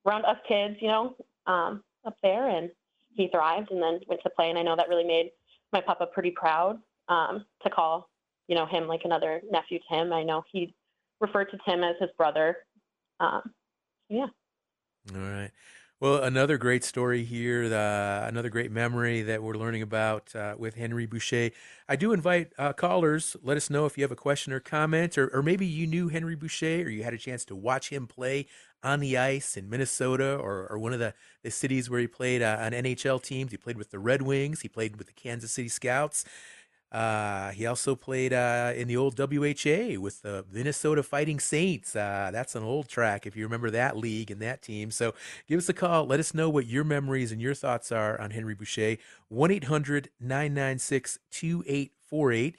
[0.05, 0.75] around us kids.
[0.81, 2.69] You know, um, up there, and
[3.13, 4.49] he thrived and then went to play.
[4.49, 5.31] And I know that really made
[5.71, 8.09] my papa pretty proud um, to call
[8.47, 10.13] you know him like another nephew to him.
[10.13, 10.73] I know he
[11.19, 12.57] referred to Tim as his brother.
[13.19, 13.41] Um,
[14.09, 14.27] yeah.
[15.13, 15.51] All right.
[15.99, 20.75] Well, another great story here, uh, another great memory that we're learning about uh, with
[20.75, 21.51] Henry Boucha.
[21.89, 25.17] I do invite uh, callers, let us know if you have a question or comment,
[25.17, 28.05] or, or maybe you knew Henry Boucha or you had a chance to watch him
[28.05, 28.45] play
[28.83, 32.43] on the ice in Minnesota or, or one of the, the cities where he played
[32.43, 33.49] uh, on NHL teams.
[33.49, 36.25] He played with the Red Wings, he played with the Kansas City Scouts.
[36.91, 41.95] Uh, he also played uh, in the old WHA with the Minnesota Fighting Saints.
[41.95, 44.91] Uh, that's an old track if you remember that league and that team.
[44.91, 45.13] So
[45.47, 46.05] give us a call.
[46.05, 48.97] Let us know what your memories and your thoughts are on Henry Boucha.
[49.29, 52.55] 1 800 996 2848.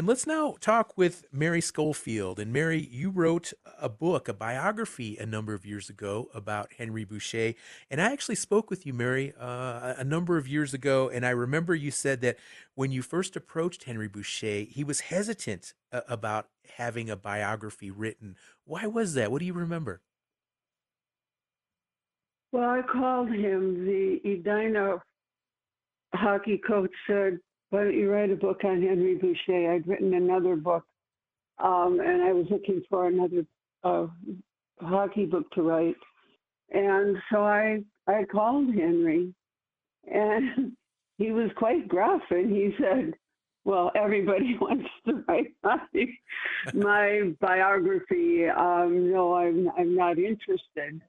[0.00, 2.40] And let's now talk with Mary Schofield.
[2.40, 7.04] And Mary, you wrote a book, a biography, a number of years ago about Henry
[7.04, 7.54] Boucha.
[7.90, 11.10] And I actually spoke with you, Mary, uh, a number of years ago.
[11.10, 12.38] And I remember you said that
[12.74, 16.46] when you first approached Henry Boucha, he was hesitant uh, about
[16.78, 18.36] having a biography written.
[18.64, 19.30] Why was that?
[19.30, 20.00] What do you remember?
[22.52, 23.84] Well, I called him.
[23.84, 25.02] The Edina
[26.14, 27.38] hockey coach said,
[27.70, 29.74] why don't you write a book on Henry Boucha?
[29.74, 30.84] I'd written another book,
[31.58, 33.46] um, and I was looking for another
[33.84, 34.06] uh,
[34.80, 35.96] hockey book to write.
[36.70, 39.32] And so I I called Henry,
[40.12, 40.72] and
[41.18, 43.14] he was quite gruff, and he said,
[43.64, 45.78] well, everybody wants to write my,
[46.74, 48.46] my biography.
[48.48, 51.00] Um, no, I'm I'm not interested.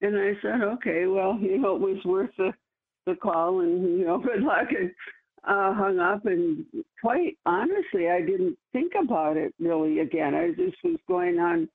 [0.00, 2.52] And I said, okay, well, you know, it was worth the
[3.06, 4.68] the call, and you know, good luck.
[4.70, 4.90] And
[5.44, 6.64] uh, hung up, and
[7.00, 10.34] quite honestly, I didn't think about it really again.
[10.34, 11.68] I just was going on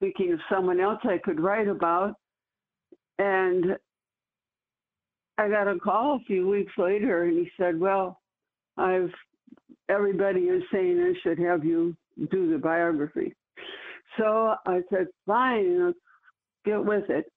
[0.00, 2.14] thinking of someone else I could write about,
[3.18, 3.76] and
[5.36, 8.20] I got a call a few weeks later, and he said, "Well,
[8.76, 9.12] I've
[9.88, 11.94] everybody is saying I should have you
[12.30, 13.34] do the biography."
[14.18, 15.92] So I said, "Fine,
[16.64, 17.30] get with it."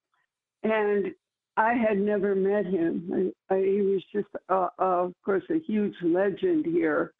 [0.62, 1.14] And
[1.58, 3.34] I had never met him.
[3.50, 7.12] I, I, he was just, uh, uh, of course, a huge legend here,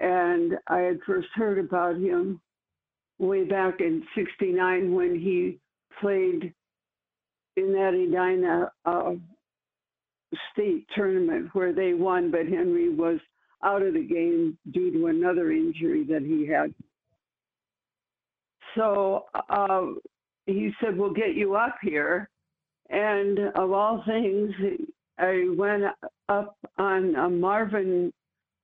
[0.00, 2.40] and I had first heard about him
[3.20, 5.58] way back in '69 when he
[6.00, 6.52] played
[7.56, 9.12] in that Edina uh,
[10.52, 13.20] state tournament where they won, but Henry was
[13.62, 16.74] out of the game due to another injury that he had.
[18.74, 19.82] So uh,
[20.46, 22.28] he said, We'll get you up here.
[22.90, 24.52] And of all things,
[25.18, 25.84] I went
[26.28, 28.12] up on a Marvin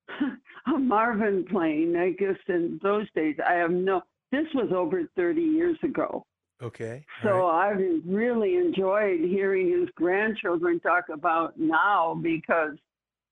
[0.66, 1.96] a Marvin plane.
[1.96, 4.02] I guess in those days, I have no.
[4.32, 6.26] This was over 30 years ago.
[6.62, 7.04] Okay.
[7.22, 7.70] So right.
[7.70, 12.76] I've really enjoyed hearing his grandchildren talk about now because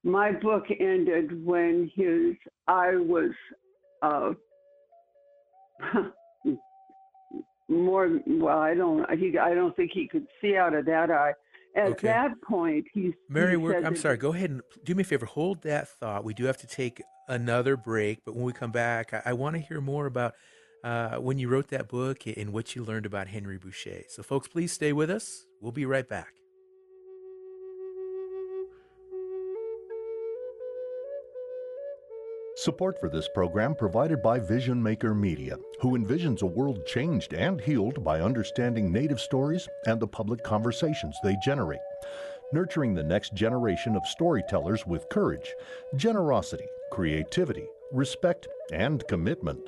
[0.03, 2.35] my book ended when his
[2.67, 3.31] I was
[4.03, 4.33] uh,
[7.67, 8.19] more.
[8.25, 9.09] Well, I don't.
[9.17, 11.33] He, I don't think he could see out of that eye.
[11.75, 12.07] At okay.
[12.07, 13.59] that point, he's Mary.
[13.59, 14.17] He I'm sorry.
[14.17, 15.25] Go ahead and do me a favor.
[15.25, 16.23] Hold that thought.
[16.23, 19.55] We do have to take another break, but when we come back, I, I want
[19.55, 20.35] to hear more about
[20.85, 24.03] uh, when you wrote that book and what you learned about Henry Boucha.
[24.09, 25.45] So, folks, please stay with us.
[25.59, 26.33] We'll be right back.
[32.57, 37.59] Support for this program provided by Vision Maker Media, who envisions a world changed and
[37.59, 41.81] healed by understanding Native stories and the public conversations they generate.
[42.53, 45.53] Nurturing the next generation of storytellers with courage,
[45.97, 49.59] generosity, creativity, respect, and commitment.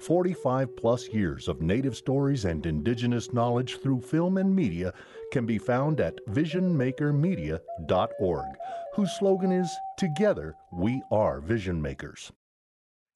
[0.00, 4.92] 45 plus years of Native stories and Indigenous knowledge through film and media
[5.32, 8.46] can be found at visionmakermedia.org,
[8.94, 12.30] whose slogan is Together We Are Vision Makers.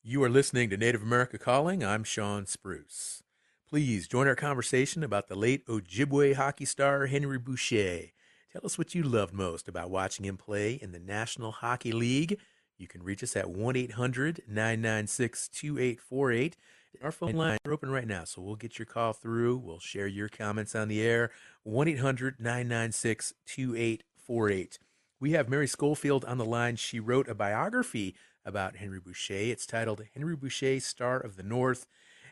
[0.02, 1.84] You are listening to Native America Calling.
[1.84, 3.22] I'm Shawn Spruce.
[3.68, 8.12] Please join our conversation about the late Ojibwe hockey star Henry Boucha.
[8.52, 12.38] Tell us what you loved most about watching him play in the National Hockey League
[12.78, 16.56] you can reach us at 1 800 996 2848.
[17.02, 19.58] Our phone lines are open right now, so we'll get your call through.
[19.58, 21.30] We'll share your comments on the air.
[21.64, 24.78] 1 800 996 2848.
[25.20, 26.76] We have Mary Schofield on the line.
[26.76, 28.14] She wrote a biography
[28.44, 29.50] about Henry Boucha.
[29.50, 31.86] It's titled Henry Boucha, Star of the North.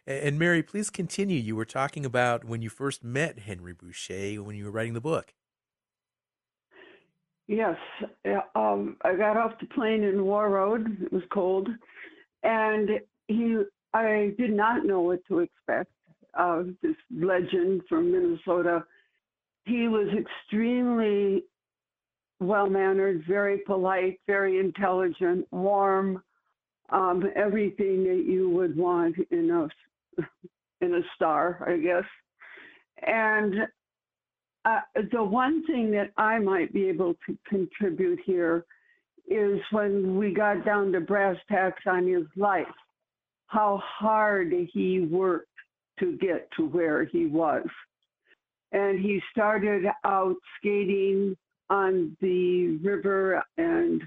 [0.06, 1.40] And Mary, please continue.
[1.40, 5.00] You were talking about when you first met Henry Boucha when you were writing the
[5.00, 5.34] book.
[7.48, 7.76] Yes,
[8.56, 11.02] um, I got off the plane in Warroad.
[11.02, 11.68] It was cold,
[12.42, 12.90] and
[13.28, 13.58] he.
[13.94, 15.90] I did not know what to expect.
[16.34, 18.84] Uh, this legend from Minnesota.
[19.64, 21.44] He was extremely
[22.40, 26.22] well mannered, very polite, very intelligent, warm,
[26.90, 29.68] um, everything that you would want in a
[30.84, 32.04] in a star, I guess.
[33.06, 33.54] And
[34.66, 34.80] uh,
[35.12, 38.64] the one thing that I might be able to contribute here
[39.28, 42.66] is when we got down to brass tacks on his life,
[43.46, 45.48] how hard he worked
[46.00, 47.66] to get to where he was.
[48.72, 51.36] And he started out skating
[51.70, 54.02] on the river and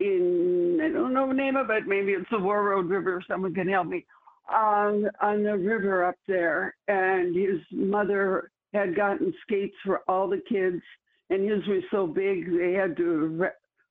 [0.00, 3.68] in, I don't know the name of it, maybe it's the Warroad River, someone can
[3.68, 4.04] help me,
[4.50, 6.74] on, on the river up there.
[6.88, 10.82] And his mother had gotten skates for all the kids,
[11.30, 13.46] and his were so big they had to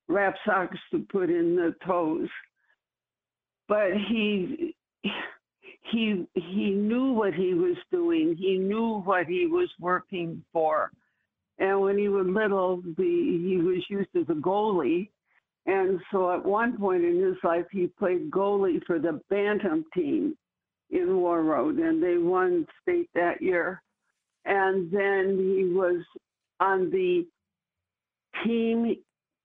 [0.07, 2.29] wrap socks to put in the toes.
[3.67, 4.75] But he
[5.91, 8.35] he he knew what he was doing.
[8.37, 10.91] He knew what he was working for.
[11.59, 15.09] And when he was little, the, he was used as a goalie.
[15.67, 20.35] And so at one point in his life, he played goalie for the Bantam team
[20.89, 23.81] in Warroad, and they won state that year
[24.45, 26.03] and then he was
[26.59, 27.25] on the
[28.43, 28.95] team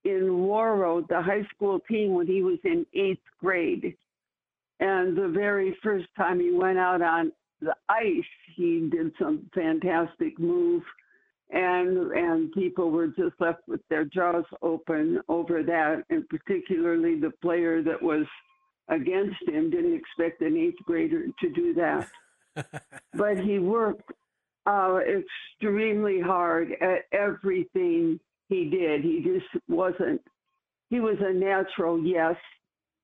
[0.03, 3.95] in Warroad, the high school team, when he was in eighth grade.
[4.79, 7.31] And the very first time he went out on
[7.61, 8.23] the ice,
[8.55, 10.83] he did some fantastic move.
[11.49, 17.31] and and people were just left with their jaws open over that, and particularly the
[17.41, 18.25] player that was
[18.89, 22.07] against him didn't expect an eighth grader to do that.
[23.13, 24.11] but he worked
[24.67, 29.03] uh, extremely hard at everything he did.
[29.03, 30.21] He just wasn't.
[30.89, 32.35] He was a natural, yes,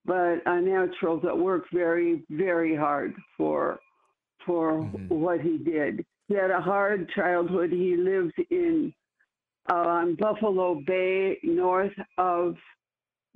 [0.05, 3.79] but a natural that worked very, very hard for
[4.45, 5.07] for mm-hmm.
[5.07, 6.05] what he did.
[6.27, 7.71] He had a hard childhood.
[7.71, 8.93] He lived in
[9.71, 12.55] uh, on Buffalo Bay, north of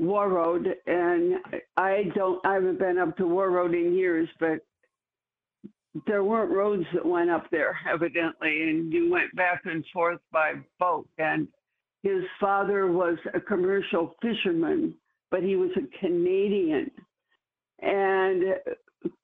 [0.01, 1.36] Warroad, and
[1.78, 2.45] I don't.
[2.45, 4.59] I haven't been up to Warroad in years, but
[6.06, 10.54] there weren't roads that went up there, evidently, and you went back and forth by
[10.80, 11.08] boat.
[11.18, 11.48] And
[12.04, 14.95] his father was a commercial fisherman,
[15.32, 16.91] but he was a Canadian.
[17.80, 18.43] And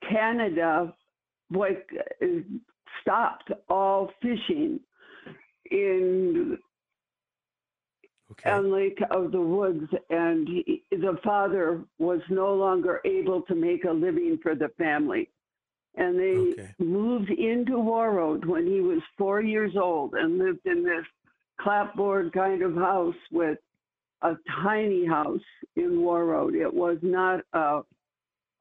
[0.08, 0.94] Canada
[1.50, 1.88] like
[3.02, 4.80] stopped all fishing
[5.70, 6.58] in
[8.32, 8.50] okay.
[8.50, 13.84] on Lake of the Woods, and he, the father was no longer able to make
[13.84, 15.28] a living for the family.
[15.96, 16.74] And they okay.
[16.78, 21.04] moved into Warroad when he was four years old and lived in this
[21.60, 23.58] clapboard kind of house with
[24.22, 25.40] a tiny house
[25.76, 26.54] in Warroad.
[26.54, 27.82] It was not a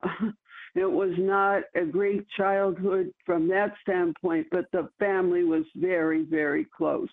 [0.76, 6.66] it was not a great childhood from that standpoint, but the family was very, very
[6.76, 7.10] close.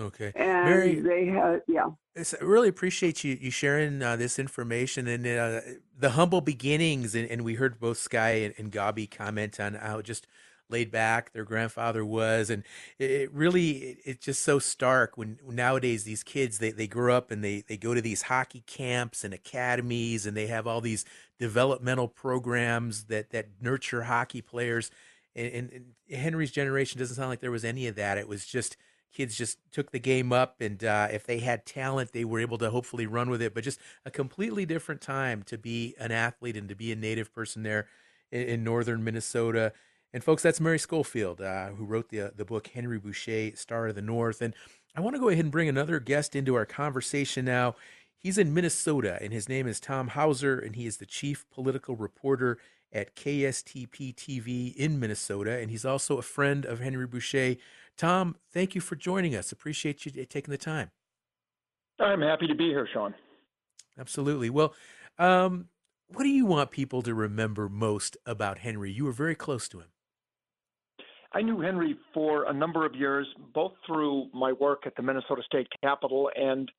[0.00, 0.32] Okay.
[0.34, 1.90] And very, they had, yeah.
[2.16, 5.60] I really appreciate you you sharing uh, this information and uh,
[5.96, 7.14] the humble beginnings.
[7.14, 10.26] And, and, we heard both Sky and, and Gabi comment on how just
[10.70, 12.62] laid back their grandfather was and
[12.98, 17.30] it really it, it's just so stark when nowadays these kids they, they grow up
[17.30, 21.04] and they, they go to these hockey camps and academies and they have all these
[21.38, 24.90] developmental programs that that nurture hockey players
[25.34, 25.84] and, and
[26.16, 28.76] henry's generation doesn't sound like there was any of that it was just
[29.12, 32.58] kids just took the game up and uh, if they had talent they were able
[32.58, 36.56] to hopefully run with it but just a completely different time to be an athlete
[36.56, 37.86] and to be a native person there
[38.30, 39.72] in, in northern minnesota
[40.12, 43.88] and folks, that's Mary Schofield, uh, who wrote the uh, the book Henry Boucha, Star
[43.88, 44.42] of the North.
[44.42, 44.54] And
[44.96, 47.76] I want to go ahead and bring another guest into our conversation now.
[48.18, 51.96] He's in Minnesota, and his name is Tom Hauser, and he is the chief political
[51.96, 52.58] reporter
[52.92, 57.56] at KSTP TV in Minnesota, and he's also a friend of Henry Boucha.
[58.00, 59.52] Tom, thank you for joining us.
[59.52, 60.90] Appreciate you taking the time.
[61.98, 63.14] I'm happy to be here, Shawn.
[63.98, 64.48] Absolutely.
[64.48, 64.72] Well,
[65.18, 65.68] um,
[66.08, 68.90] what do you want people to remember most about Henry?
[68.90, 69.88] You were very close to him.
[71.34, 75.42] I knew Henry for a number of years, both through my work at the Minnesota
[75.44, 76.72] State Capitol and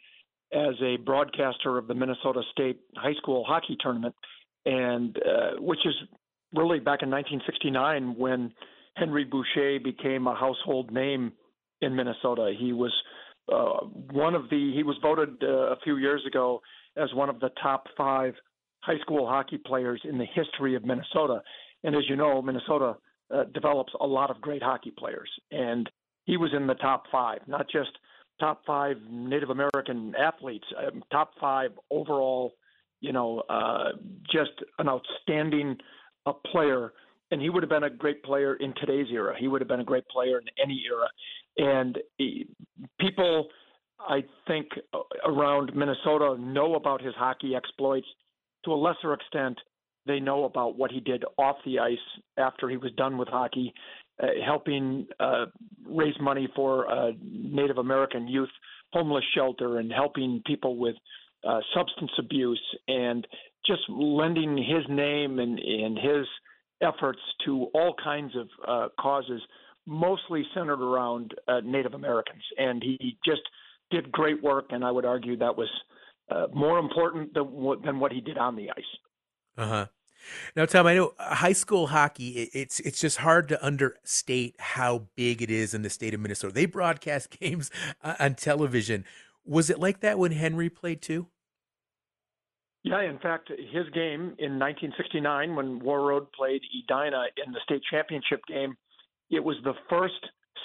[0.52, 4.16] as a broadcaster of the Minnesota State High School Hockey Tournament,
[4.66, 5.94] and uh, which is
[6.56, 8.52] really back in 1969 when
[8.96, 11.32] Henry Boucha became a household name
[11.82, 12.54] in Minnesota.
[12.58, 12.94] He was
[13.52, 16.62] uh, one of the he was voted uh, a few years ago
[16.98, 18.34] as one of the top five
[18.82, 21.42] high school hockey players in the history of Minnesota.
[21.84, 22.96] And as you know, Minnesota
[23.34, 25.90] uh, develops a lot of great hockey players, and
[26.26, 27.92] he was in the top five, not just
[28.40, 32.54] top five Native American athletes, um, top five overall.
[33.00, 33.94] You know, uh,
[34.32, 35.78] just an outstanding
[36.28, 36.94] uh, player,
[37.32, 39.36] and he would have been a great player in today's era.
[39.40, 41.08] He would have been a great player in any era,
[41.58, 42.48] and he,
[43.00, 43.48] people.
[44.00, 48.08] I think uh, around Minnesota know about his hockey exploits
[48.66, 49.60] to a lesser extent
[50.06, 51.98] they know about what he did off the ice
[52.38, 53.74] after he was done with hockey,
[54.22, 55.46] uh, helping uh,
[55.86, 58.50] raise money for a Native American youth
[58.94, 60.96] homeless shelter and helping people with
[61.48, 63.26] uh, substance abuse and
[63.66, 66.26] just lending his name and, and his
[66.82, 69.42] efforts to all kinds of uh, causes,
[69.86, 72.44] mostly centered around uh, Native Americans.
[72.58, 73.42] And he just
[73.90, 75.70] did great work, and I would argue that was
[76.30, 77.48] uh, more important than,
[77.84, 78.84] than what he did on the ice.
[79.58, 79.86] Uh huh.
[80.56, 82.50] Now, Tom, I know uh, high school hockey.
[82.54, 86.54] It's it's just hard to understate how big it is in the state of Minnesota.
[86.54, 87.72] They broadcast games
[88.04, 89.06] uh, on television.
[89.46, 91.28] Was it like that when Henry played too?
[92.84, 98.42] Yeah, in fact, his game in 1969 when Warroad played Edina in the state championship
[98.48, 98.76] game,
[99.30, 100.16] it was the first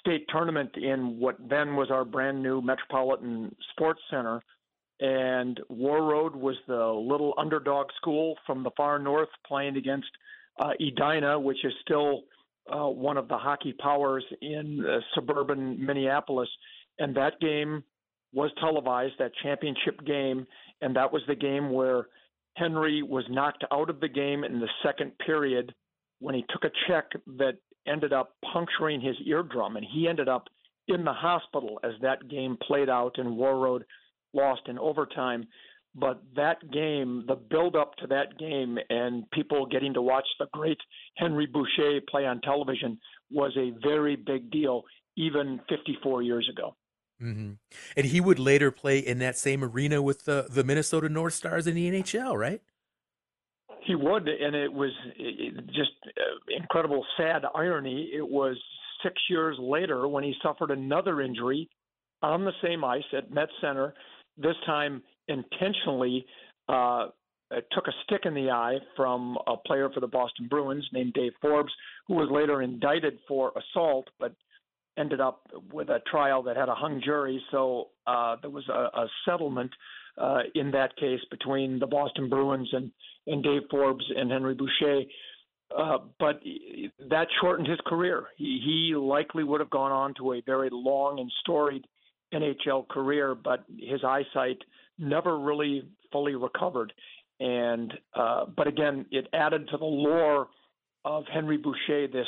[0.01, 4.43] state tournament in what then was our brand new Metropolitan Sports Center
[5.01, 10.09] and Warroad was the little underdog school from the far north playing against
[10.59, 12.23] uh, Edina, which is still
[12.73, 16.49] uh, one of the hockey powers in uh, suburban Minneapolis.
[16.99, 17.85] And that game
[18.33, 20.47] was televised, that championship game,
[20.81, 22.07] and that was the game where
[22.57, 25.75] Henry was knocked out of the game in the second period
[26.21, 27.05] when he took a check
[27.39, 27.57] that
[27.87, 30.45] ended up puncturing his eardrum, and he ended up
[30.89, 33.83] in the hospital as that game played out and Warroad
[34.33, 35.47] lost in overtime.
[35.95, 40.47] But that game, the build up to that game, and people getting to watch the
[40.53, 40.79] great
[41.17, 42.99] Henry Boucha play on television
[43.31, 44.83] was a very big deal,
[45.17, 46.77] even 54 years ago.
[47.23, 47.53] Mm-hmm.
[47.97, 51.67] And he would later play in that same arena with the the Minnesota North Stars
[51.67, 52.61] in the NHL, right?
[53.85, 54.91] He would, and it was
[55.67, 58.11] just uh, incredible, sad irony.
[58.13, 58.57] It was
[59.03, 61.69] six years later when he suffered another injury
[62.23, 63.95] on the same ice at Met Center.
[64.37, 66.27] This time, intentionally
[66.69, 67.07] uh,
[67.73, 71.33] took a stick in the eye from a player for the Boston Bruins named Dave
[71.41, 71.73] Forbes,
[72.09, 74.35] who was later indicted for assault, but
[74.99, 75.43] ended up
[75.73, 77.43] with a trial that had a hung jury.
[77.51, 79.71] So uh, there was a, a settlement
[80.19, 82.91] uh, in that case between the Boston Bruins and,
[83.27, 85.07] and Dave Forbes and Henry Boucha.
[85.77, 86.41] Uh, but
[87.11, 88.27] that shortened his career.
[88.37, 91.85] He, he likely would have gone on to a very long and storied
[92.33, 94.59] NHL career, but his eyesight
[94.99, 96.93] never really fully recovered.
[97.41, 100.49] And uh, but again, it added to the lore
[101.05, 102.27] of Henry Boucha, this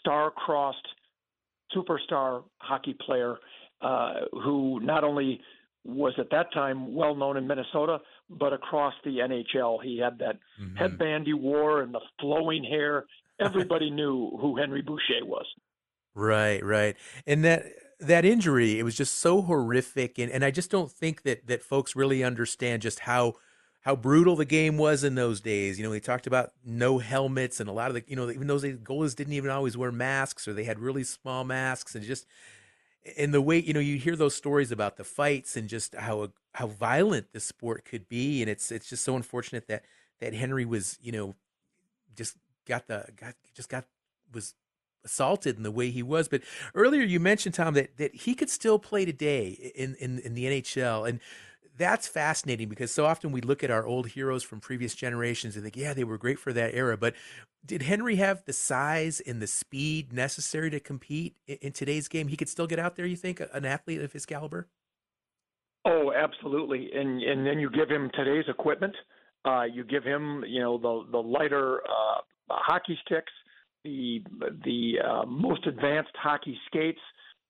[0.00, 0.86] star-crossed
[1.74, 3.36] superstar hockey player
[3.82, 5.40] uh, who not only
[5.84, 7.98] was at that time well known in Minnesota,
[8.28, 9.82] but across the NHL.
[9.82, 10.76] He had that mm-hmm.
[10.76, 13.06] headband he wore and the flowing hair.
[13.40, 15.46] Everybody knew who Henry Boucha was.
[16.14, 16.96] Right, right.
[17.26, 17.64] And that
[18.00, 21.62] that injury, it was just so horrific and, and I just don't think that that
[21.62, 23.34] folks really understand just how
[23.82, 25.78] how brutal the game was in those days.
[25.78, 28.46] You know, they talked about no helmets and a lot of the, you know, even
[28.46, 32.26] those goalies didn't even always wear masks or they had really small masks and just,
[33.16, 36.28] and the way, you know, you hear those stories about the fights and just how,
[36.52, 38.42] how violent the sport could be.
[38.42, 39.84] And it's, it's just so unfortunate that,
[40.20, 41.34] that Henry was, you know,
[42.14, 43.86] just got the, got, just got,
[44.30, 44.54] was
[45.06, 46.28] assaulted in the way he was.
[46.28, 46.42] But
[46.74, 50.44] earlier you mentioned, Tom, that, that he could still play today in, in, in the
[50.44, 51.08] NHL.
[51.08, 51.20] And,
[51.80, 55.64] that's fascinating because so often we look at our old heroes from previous generations and
[55.64, 56.96] think, yeah, they were great for that era.
[56.96, 57.14] But
[57.64, 62.28] did Henry have the size and the speed necessary to compete in, in today's game?
[62.28, 64.68] He could still get out there, you think, an athlete of his caliber?
[65.86, 66.90] Oh, absolutely.
[66.94, 68.94] And and then you give him today's equipment.
[69.46, 72.20] Uh, you give him, you know, the the lighter uh,
[72.50, 73.32] hockey sticks,
[73.84, 74.22] the
[74.64, 77.00] the uh, most advanced hockey skates,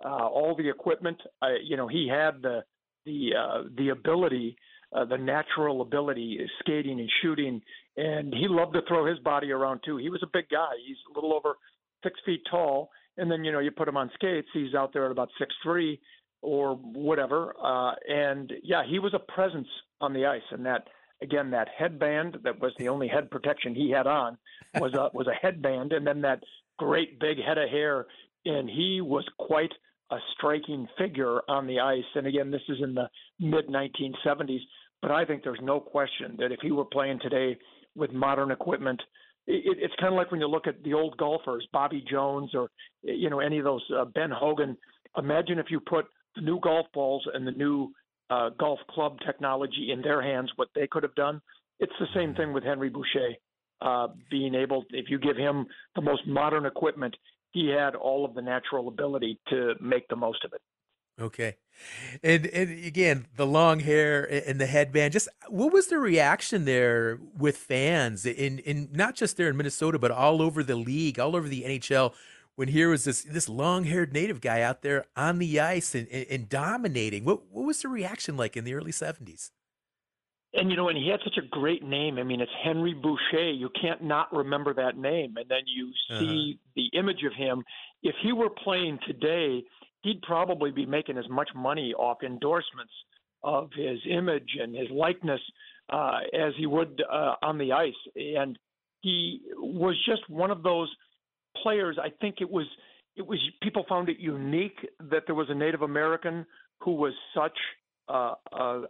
[0.05, 1.21] uh, all the equipment.
[1.43, 2.63] Uh, you know, he had the
[3.05, 4.57] the uh, the ability,
[4.95, 7.61] uh, the natural ability, skating and shooting,
[7.97, 9.97] and he loved to throw his body around too.
[9.97, 10.73] He was a big guy.
[10.87, 11.57] He's a little over
[12.03, 15.07] six feet tall, and then you know you put him on skates, he's out there
[15.07, 16.01] at about six three
[16.43, 17.55] or whatever.
[17.63, 19.69] Uh, and yeah, he was a presence
[20.01, 20.89] on the ice, and that
[21.23, 24.39] again that headband that was the only head protection he had on
[24.77, 26.43] was a was a headband, and then that
[26.79, 28.07] great big head of hair,
[28.45, 29.73] and he was quite
[30.11, 32.05] a striking figure on the ice.
[32.15, 33.09] And again, this is in the
[33.39, 34.61] mid 1970s,
[35.03, 37.57] but I think there's no question that if he were playing today
[37.97, 39.01] with modern equipment,
[39.47, 42.71] it, it's kind of like when you look at the old golfers, Bobby Jones or
[43.03, 44.77] you know any of those uh, Ben Hogan.
[45.17, 46.07] Imagine if you put
[46.37, 47.93] the new golf balls and the new
[48.31, 51.41] uh, golf club technology in their hands, what they could have done.
[51.81, 53.35] It's the same thing with Henry Boucha.
[53.83, 57.17] Uh, being able, if you give him the most modern equipment,
[57.53, 60.61] he had all of the natural ability to make the most of it.
[61.21, 61.57] Okay.
[62.23, 67.19] And and again, the long hair and the headband, just what was the reaction there
[67.37, 71.37] with fans in in not just there in Minnesota, but all over the league, all
[71.37, 72.15] over the NHL
[72.57, 76.27] when here was this this long-haired native guy out there on the ice and, and,
[76.31, 77.25] and dominating.
[77.25, 79.51] What what was the reaction like in the early 70s?
[80.53, 82.19] And you know, and he had such a great name.
[82.19, 83.57] I mean, it's Henry Boucha.
[83.57, 85.35] You can't not remember that name.
[85.37, 86.73] And then you see uh-huh.
[86.75, 87.63] the image of him.
[88.03, 89.63] If he were playing today,
[90.03, 92.93] he'd probably be making as much money off endorsements
[93.43, 95.41] of his image and his likeness
[95.93, 97.93] uh, as he would uh, on the ice.
[98.17, 98.59] And
[99.03, 100.91] he was just one of those
[101.63, 101.97] players.
[102.03, 102.67] I think it was
[103.17, 104.79] it was people found it unique
[105.11, 106.47] that there was a Native American
[106.81, 107.57] who was such
[108.11, 108.35] uh,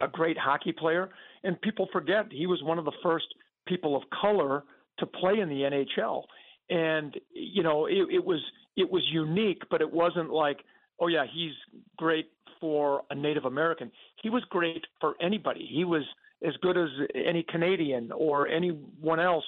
[0.00, 1.10] a, great hockey player,
[1.44, 3.26] and people forget he was one of the first
[3.66, 4.64] people of color
[4.98, 6.24] to play in the NHL.
[6.70, 8.40] And you know, it, it was
[8.76, 10.58] it was unique, but it wasn't like,
[11.00, 11.52] oh yeah, he's
[11.96, 13.90] great for a Native American.
[14.22, 15.68] He was great for anybody.
[15.70, 16.02] He was
[16.46, 19.44] as good as any Canadian or anyone else.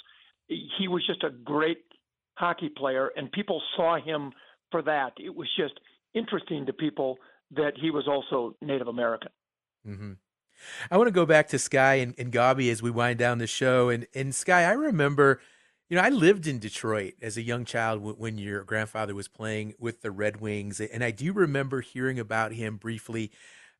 [0.48, 1.84] He was just a great
[2.34, 4.32] hockey player, and people saw him
[4.70, 5.12] for that.
[5.18, 5.74] It was just
[6.14, 7.18] interesting to people
[7.52, 9.30] that he was also Native American.
[9.86, 10.12] Mm-hmm.
[10.90, 13.46] I want to go back to Sky and, and Gabi as we wind down the
[13.46, 13.88] show.
[13.88, 15.40] And, and Sky, I remember,
[15.88, 19.74] You know, I lived in Detroit as a young child when your grandfather was playing
[19.78, 23.30] with the Red Wings, and I do remember hearing about him briefly.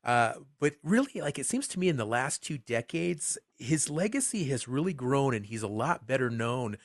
[0.03, 4.45] Uh, but really, like it seems to me, in the last two decades, his legacy
[4.45, 6.77] has really grown, and he's a lot better known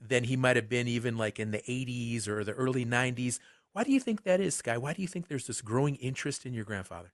[0.00, 3.40] than he might have been even like in the 80s or the early 90s.
[3.72, 4.76] Why do you think that is, Sky?
[4.78, 7.12] Why do you think there's this growing interest in your grandfather?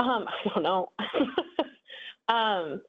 [0.00, 0.88] Um, I don't know.
[2.28, 2.82] um,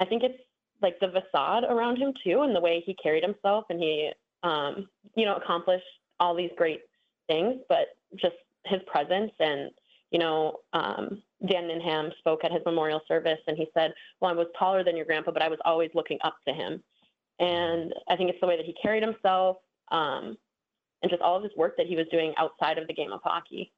[0.00, 0.38] I think it's
[0.82, 4.10] like the facade around him too, and the way he carried himself, and he,
[4.42, 5.84] um, you know, accomplished
[6.20, 6.80] all these great
[7.26, 9.70] things, but just his presence and
[10.10, 14.34] you know, um, Dan Ninham spoke at his memorial service, and he said, "Well, I
[14.34, 16.82] was taller than your grandpa, but I was always looking up to him."
[17.40, 19.58] And I think it's the way that he carried himself,
[19.90, 20.36] um,
[21.02, 23.20] and just all of his work that he was doing outside of the game of
[23.22, 23.70] hockey.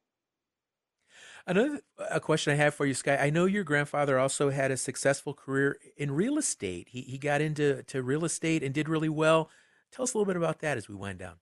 [1.47, 3.17] Another a question I have for you, Sky.
[3.17, 6.89] I know your grandfather also had a successful career in real estate.
[6.89, 9.49] He he got into to real estate and did really well.
[9.91, 11.35] Tell us a little bit about that as we wind down.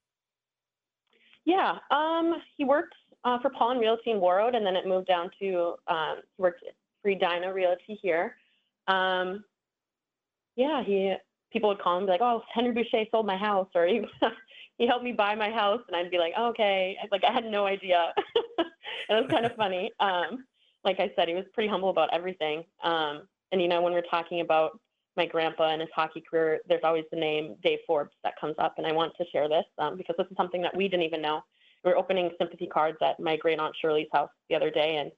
[1.45, 5.07] Yeah, um, he worked uh, for Paul and Realty in Warroad, and then it moved
[5.07, 6.63] down to um, he worked
[7.01, 8.35] for Edina Realty here.
[8.87, 9.43] Um,
[10.55, 11.15] yeah, he
[11.51, 14.01] people would call him like, "Oh, Henry Boucha sold my house," or he
[14.79, 17.45] he helped me buy my house, and I'd be like, oh, "Okay," like I had
[17.45, 18.13] no idea.
[18.57, 18.65] it
[19.09, 19.91] was kind of funny.
[19.99, 20.45] Um,
[20.83, 22.63] like I said, he was pretty humble about everything.
[22.83, 24.79] Um, and you know, when we're talking about
[25.17, 28.75] my grandpa and his hockey career, there's always the name Dave Forbes that comes up,
[28.77, 31.21] and I want to share this um, because this is something that we didn't even
[31.21, 31.43] know
[31.83, 35.11] we were opening sympathy cards at my great aunt Shirley's house the other day, and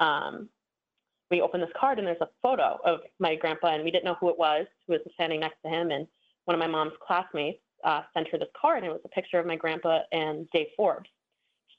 [0.00, 0.48] um,
[1.30, 4.16] we opened this card, and there's a photo of my grandpa, and we didn't know
[4.20, 6.06] who it was, who was standing next to him, and
[6.44, 9.38] one of my mom's classmates uh, sent her this card, and it was a picture
[9.38, 11.08] of my grandpa and Dave Forbes.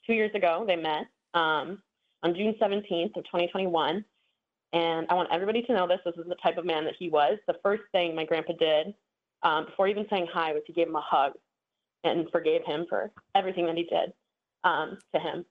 [0.06, 1.82] Two years ago, they met um,
[2.22, 4.04] on June 17th of 2021,
[4.72, 6.00] and I want everybody to know this.
[6.04, 7.38] This is the type of man that he was.
[7.46, 8.94] The first thing my grandpa did
[9.42, 11.32] um, before even saying hi was he gave him a hug
[12.04, 14.12] and forgave him for everything that he did
[14.64, 15.44] um, to him.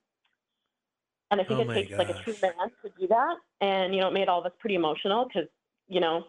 [1.30, 2.00] And I think oh it takes gosh.
[2.00, 3.36] like a true man to do that.
[3.60, 5.50] And, you know, it made all of us pretty emotional because,
[5.88, 6.26] you know,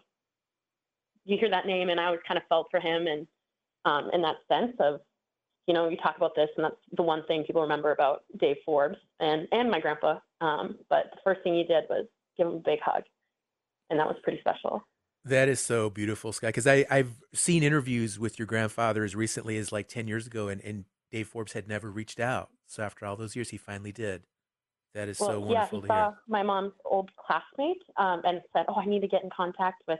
[1.25, 3.27] you hear that name and I always kind of felt for him and
[3.85, 5.01] um, in that sense of,
[5.67, 8.57] you know, you talk about this and that's the one thing people remember about Dave
[8.65, 10.19] Forbes and, and my grandpa.
[10.41, 12.05] Um, but the first thing he did was
[12.37, 13.03] give him a big hug.
[13.89, 14.83] And that was pretty special.
[15.25, 16.47] That is so beautiful, Sky.
[16.47, 20.47] Because I I've seen interviews with your grandfather as recently as like ten years ago,
[20.47, 22.49] and and Dave Forbes had never reached out.
[22.67, 24.23] So after all those years, he finally did.
[24.93, 26.17] That is well, so wonderful yeah, he to saw hear.
[26.27, 29.99] My mom's old classmate um, and said, "Oh, I need to get in contact with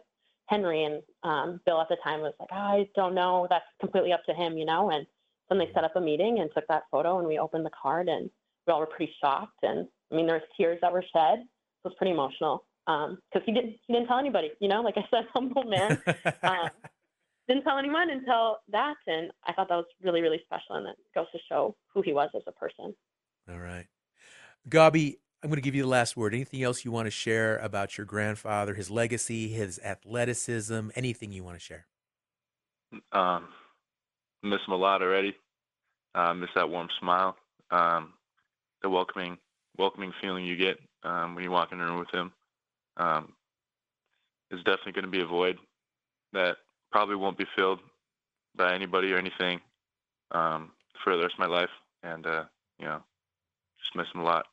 [0.49, 3.47] Henry." And um, Bill at the time was like, oh, "I don't know.
[3.49, 5.05] That's completely up to him, you know." And
[5.49, 8.09] then they set up a meeting and took that photo, and we opened the card,
[8.09, 8.29] and
[8.67, 9.63] we all were pretty shocked.
[9.63, 11.39] And I mean, there was tears that were shed.
[11.39, 14.51] It was pretty emotional because um, he didn't he didn't tell anybody.
[14.59, 16.01] You know, like I said, humble man.
[16.43, 16.69] um,
[17.47, 20.95] didn't tell anyone until that, and I thought that was really really special, and it
[21.15, 22.93] goes to show who he was as a person.
[23.49, 23.87] All right,
[24.69, 25.17] Gabi.
[25.41, 26.33] I'm going to give you the last word.
[26.33, 31.45] Anything else you want to share about your grandfather, his legacy, his athleticism, anything you
[31.45, 31.85] want to share?
[33.13, 33.47] Um,
[34.43, 35.33] miss him a lot already.
[36.13, 37.37] Uh, miss that warm smile,
[37.71, 38.13] um,
[38.81, 39.37] the welcoming,
[39.77, 42.33] welcoming feeling you get um, when you walk in the room with him
[42.97, 43.33] um,
[44.51, 45.57] is definitely going to be a void
[46.33, 46.57] that
[46.91, 47.79] probably won't be filled
[48.55, 49.61] by anybody or anything
[50.31, 50.71] um,
[51.03, 51.69] for the rest of my life.
[52.03, 52.43] And, uh,
[52.79, 53.01] you know,
[53.79, 54.45] just miss him a lot.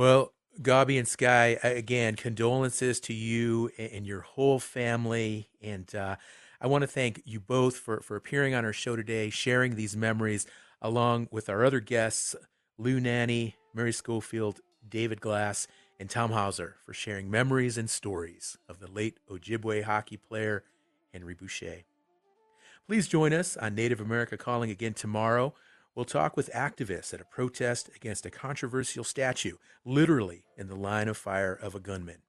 [0.00, 0.32] Well,
[0.62, 5.50] Gabi and Sky, again, condolences to you and your whole family.
[5.60, 6.16] And uh,
[6.58, 9.98] I want to thank you both for, for appearing on our show today, sharing these
[9.98, 10.46] memories,
[10.80, 12.34] along with our other guests,
[12.78, 18.80] Lou Nanne, Mary Schofield, David Glass, and Tom Hauser for sharing memories and stories of
[18.80, 20.64] the late Ojibwe hockey player
[21.12, 21.82] Henry Boucha.
[22.86, 25.52] Please join us on Native America Calling again tomorrow.
[26.00, 31.08] We'll talk with activists at a protest against a controversial statue, literally in the line
[31.08, 32.22] of fire of a gunman.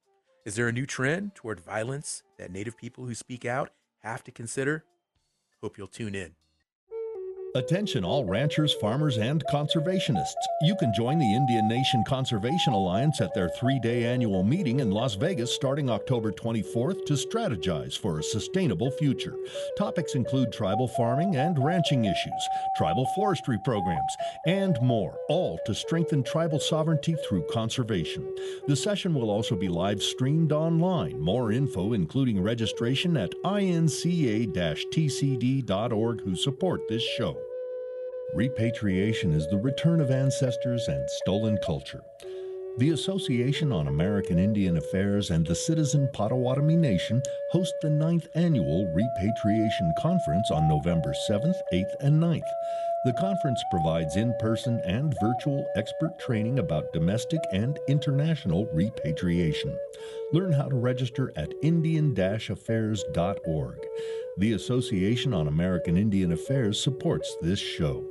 [0.45, 3.69] Is there a new trend toward violence that Native people who speak out
[3.99, 4.83] have to consider?
[5.61, 6.35] Hope you'll tune in.
[7.53, 10.45] Attention, all ranchers, farmers, and conservationists.
[10.61, 14.89] You can join the Indian Nation Conservation Alliance at their three day annual meeting in
[14.89, 19.35] Las Vegas starting October 24th to strategize for a sustainable future.
[19.77, 22.47] Topics include tribal farming and ranching issues,
[22.77, 28.33] tribal forestry programs, and more, all to strengthen tribal sovereignty through conservation.
[28.67, 31.19] The session will also be live streamed online.
[31.19, 37.40] More info, including registration, at inca tcd.org, who support this show.
[38.33, 42.01] Repatriation is the return of ancestors and stolen culture.
[42.77, 47.21] The Association on American Indian Affairs and the Citizen Potawatomi Nation
[47.51, 52.47] host the ninth annual Repatriation Conference on November 7th, 8th, and 9th.
[53.03, 59.77] The conference provides in person and virtual expert training about domestic and international repatriation.
[60.31, 63.77] Learn how to register at Indian affairs.org.
[64.37, 68.10] The Association on American Indian Affairs supports this show.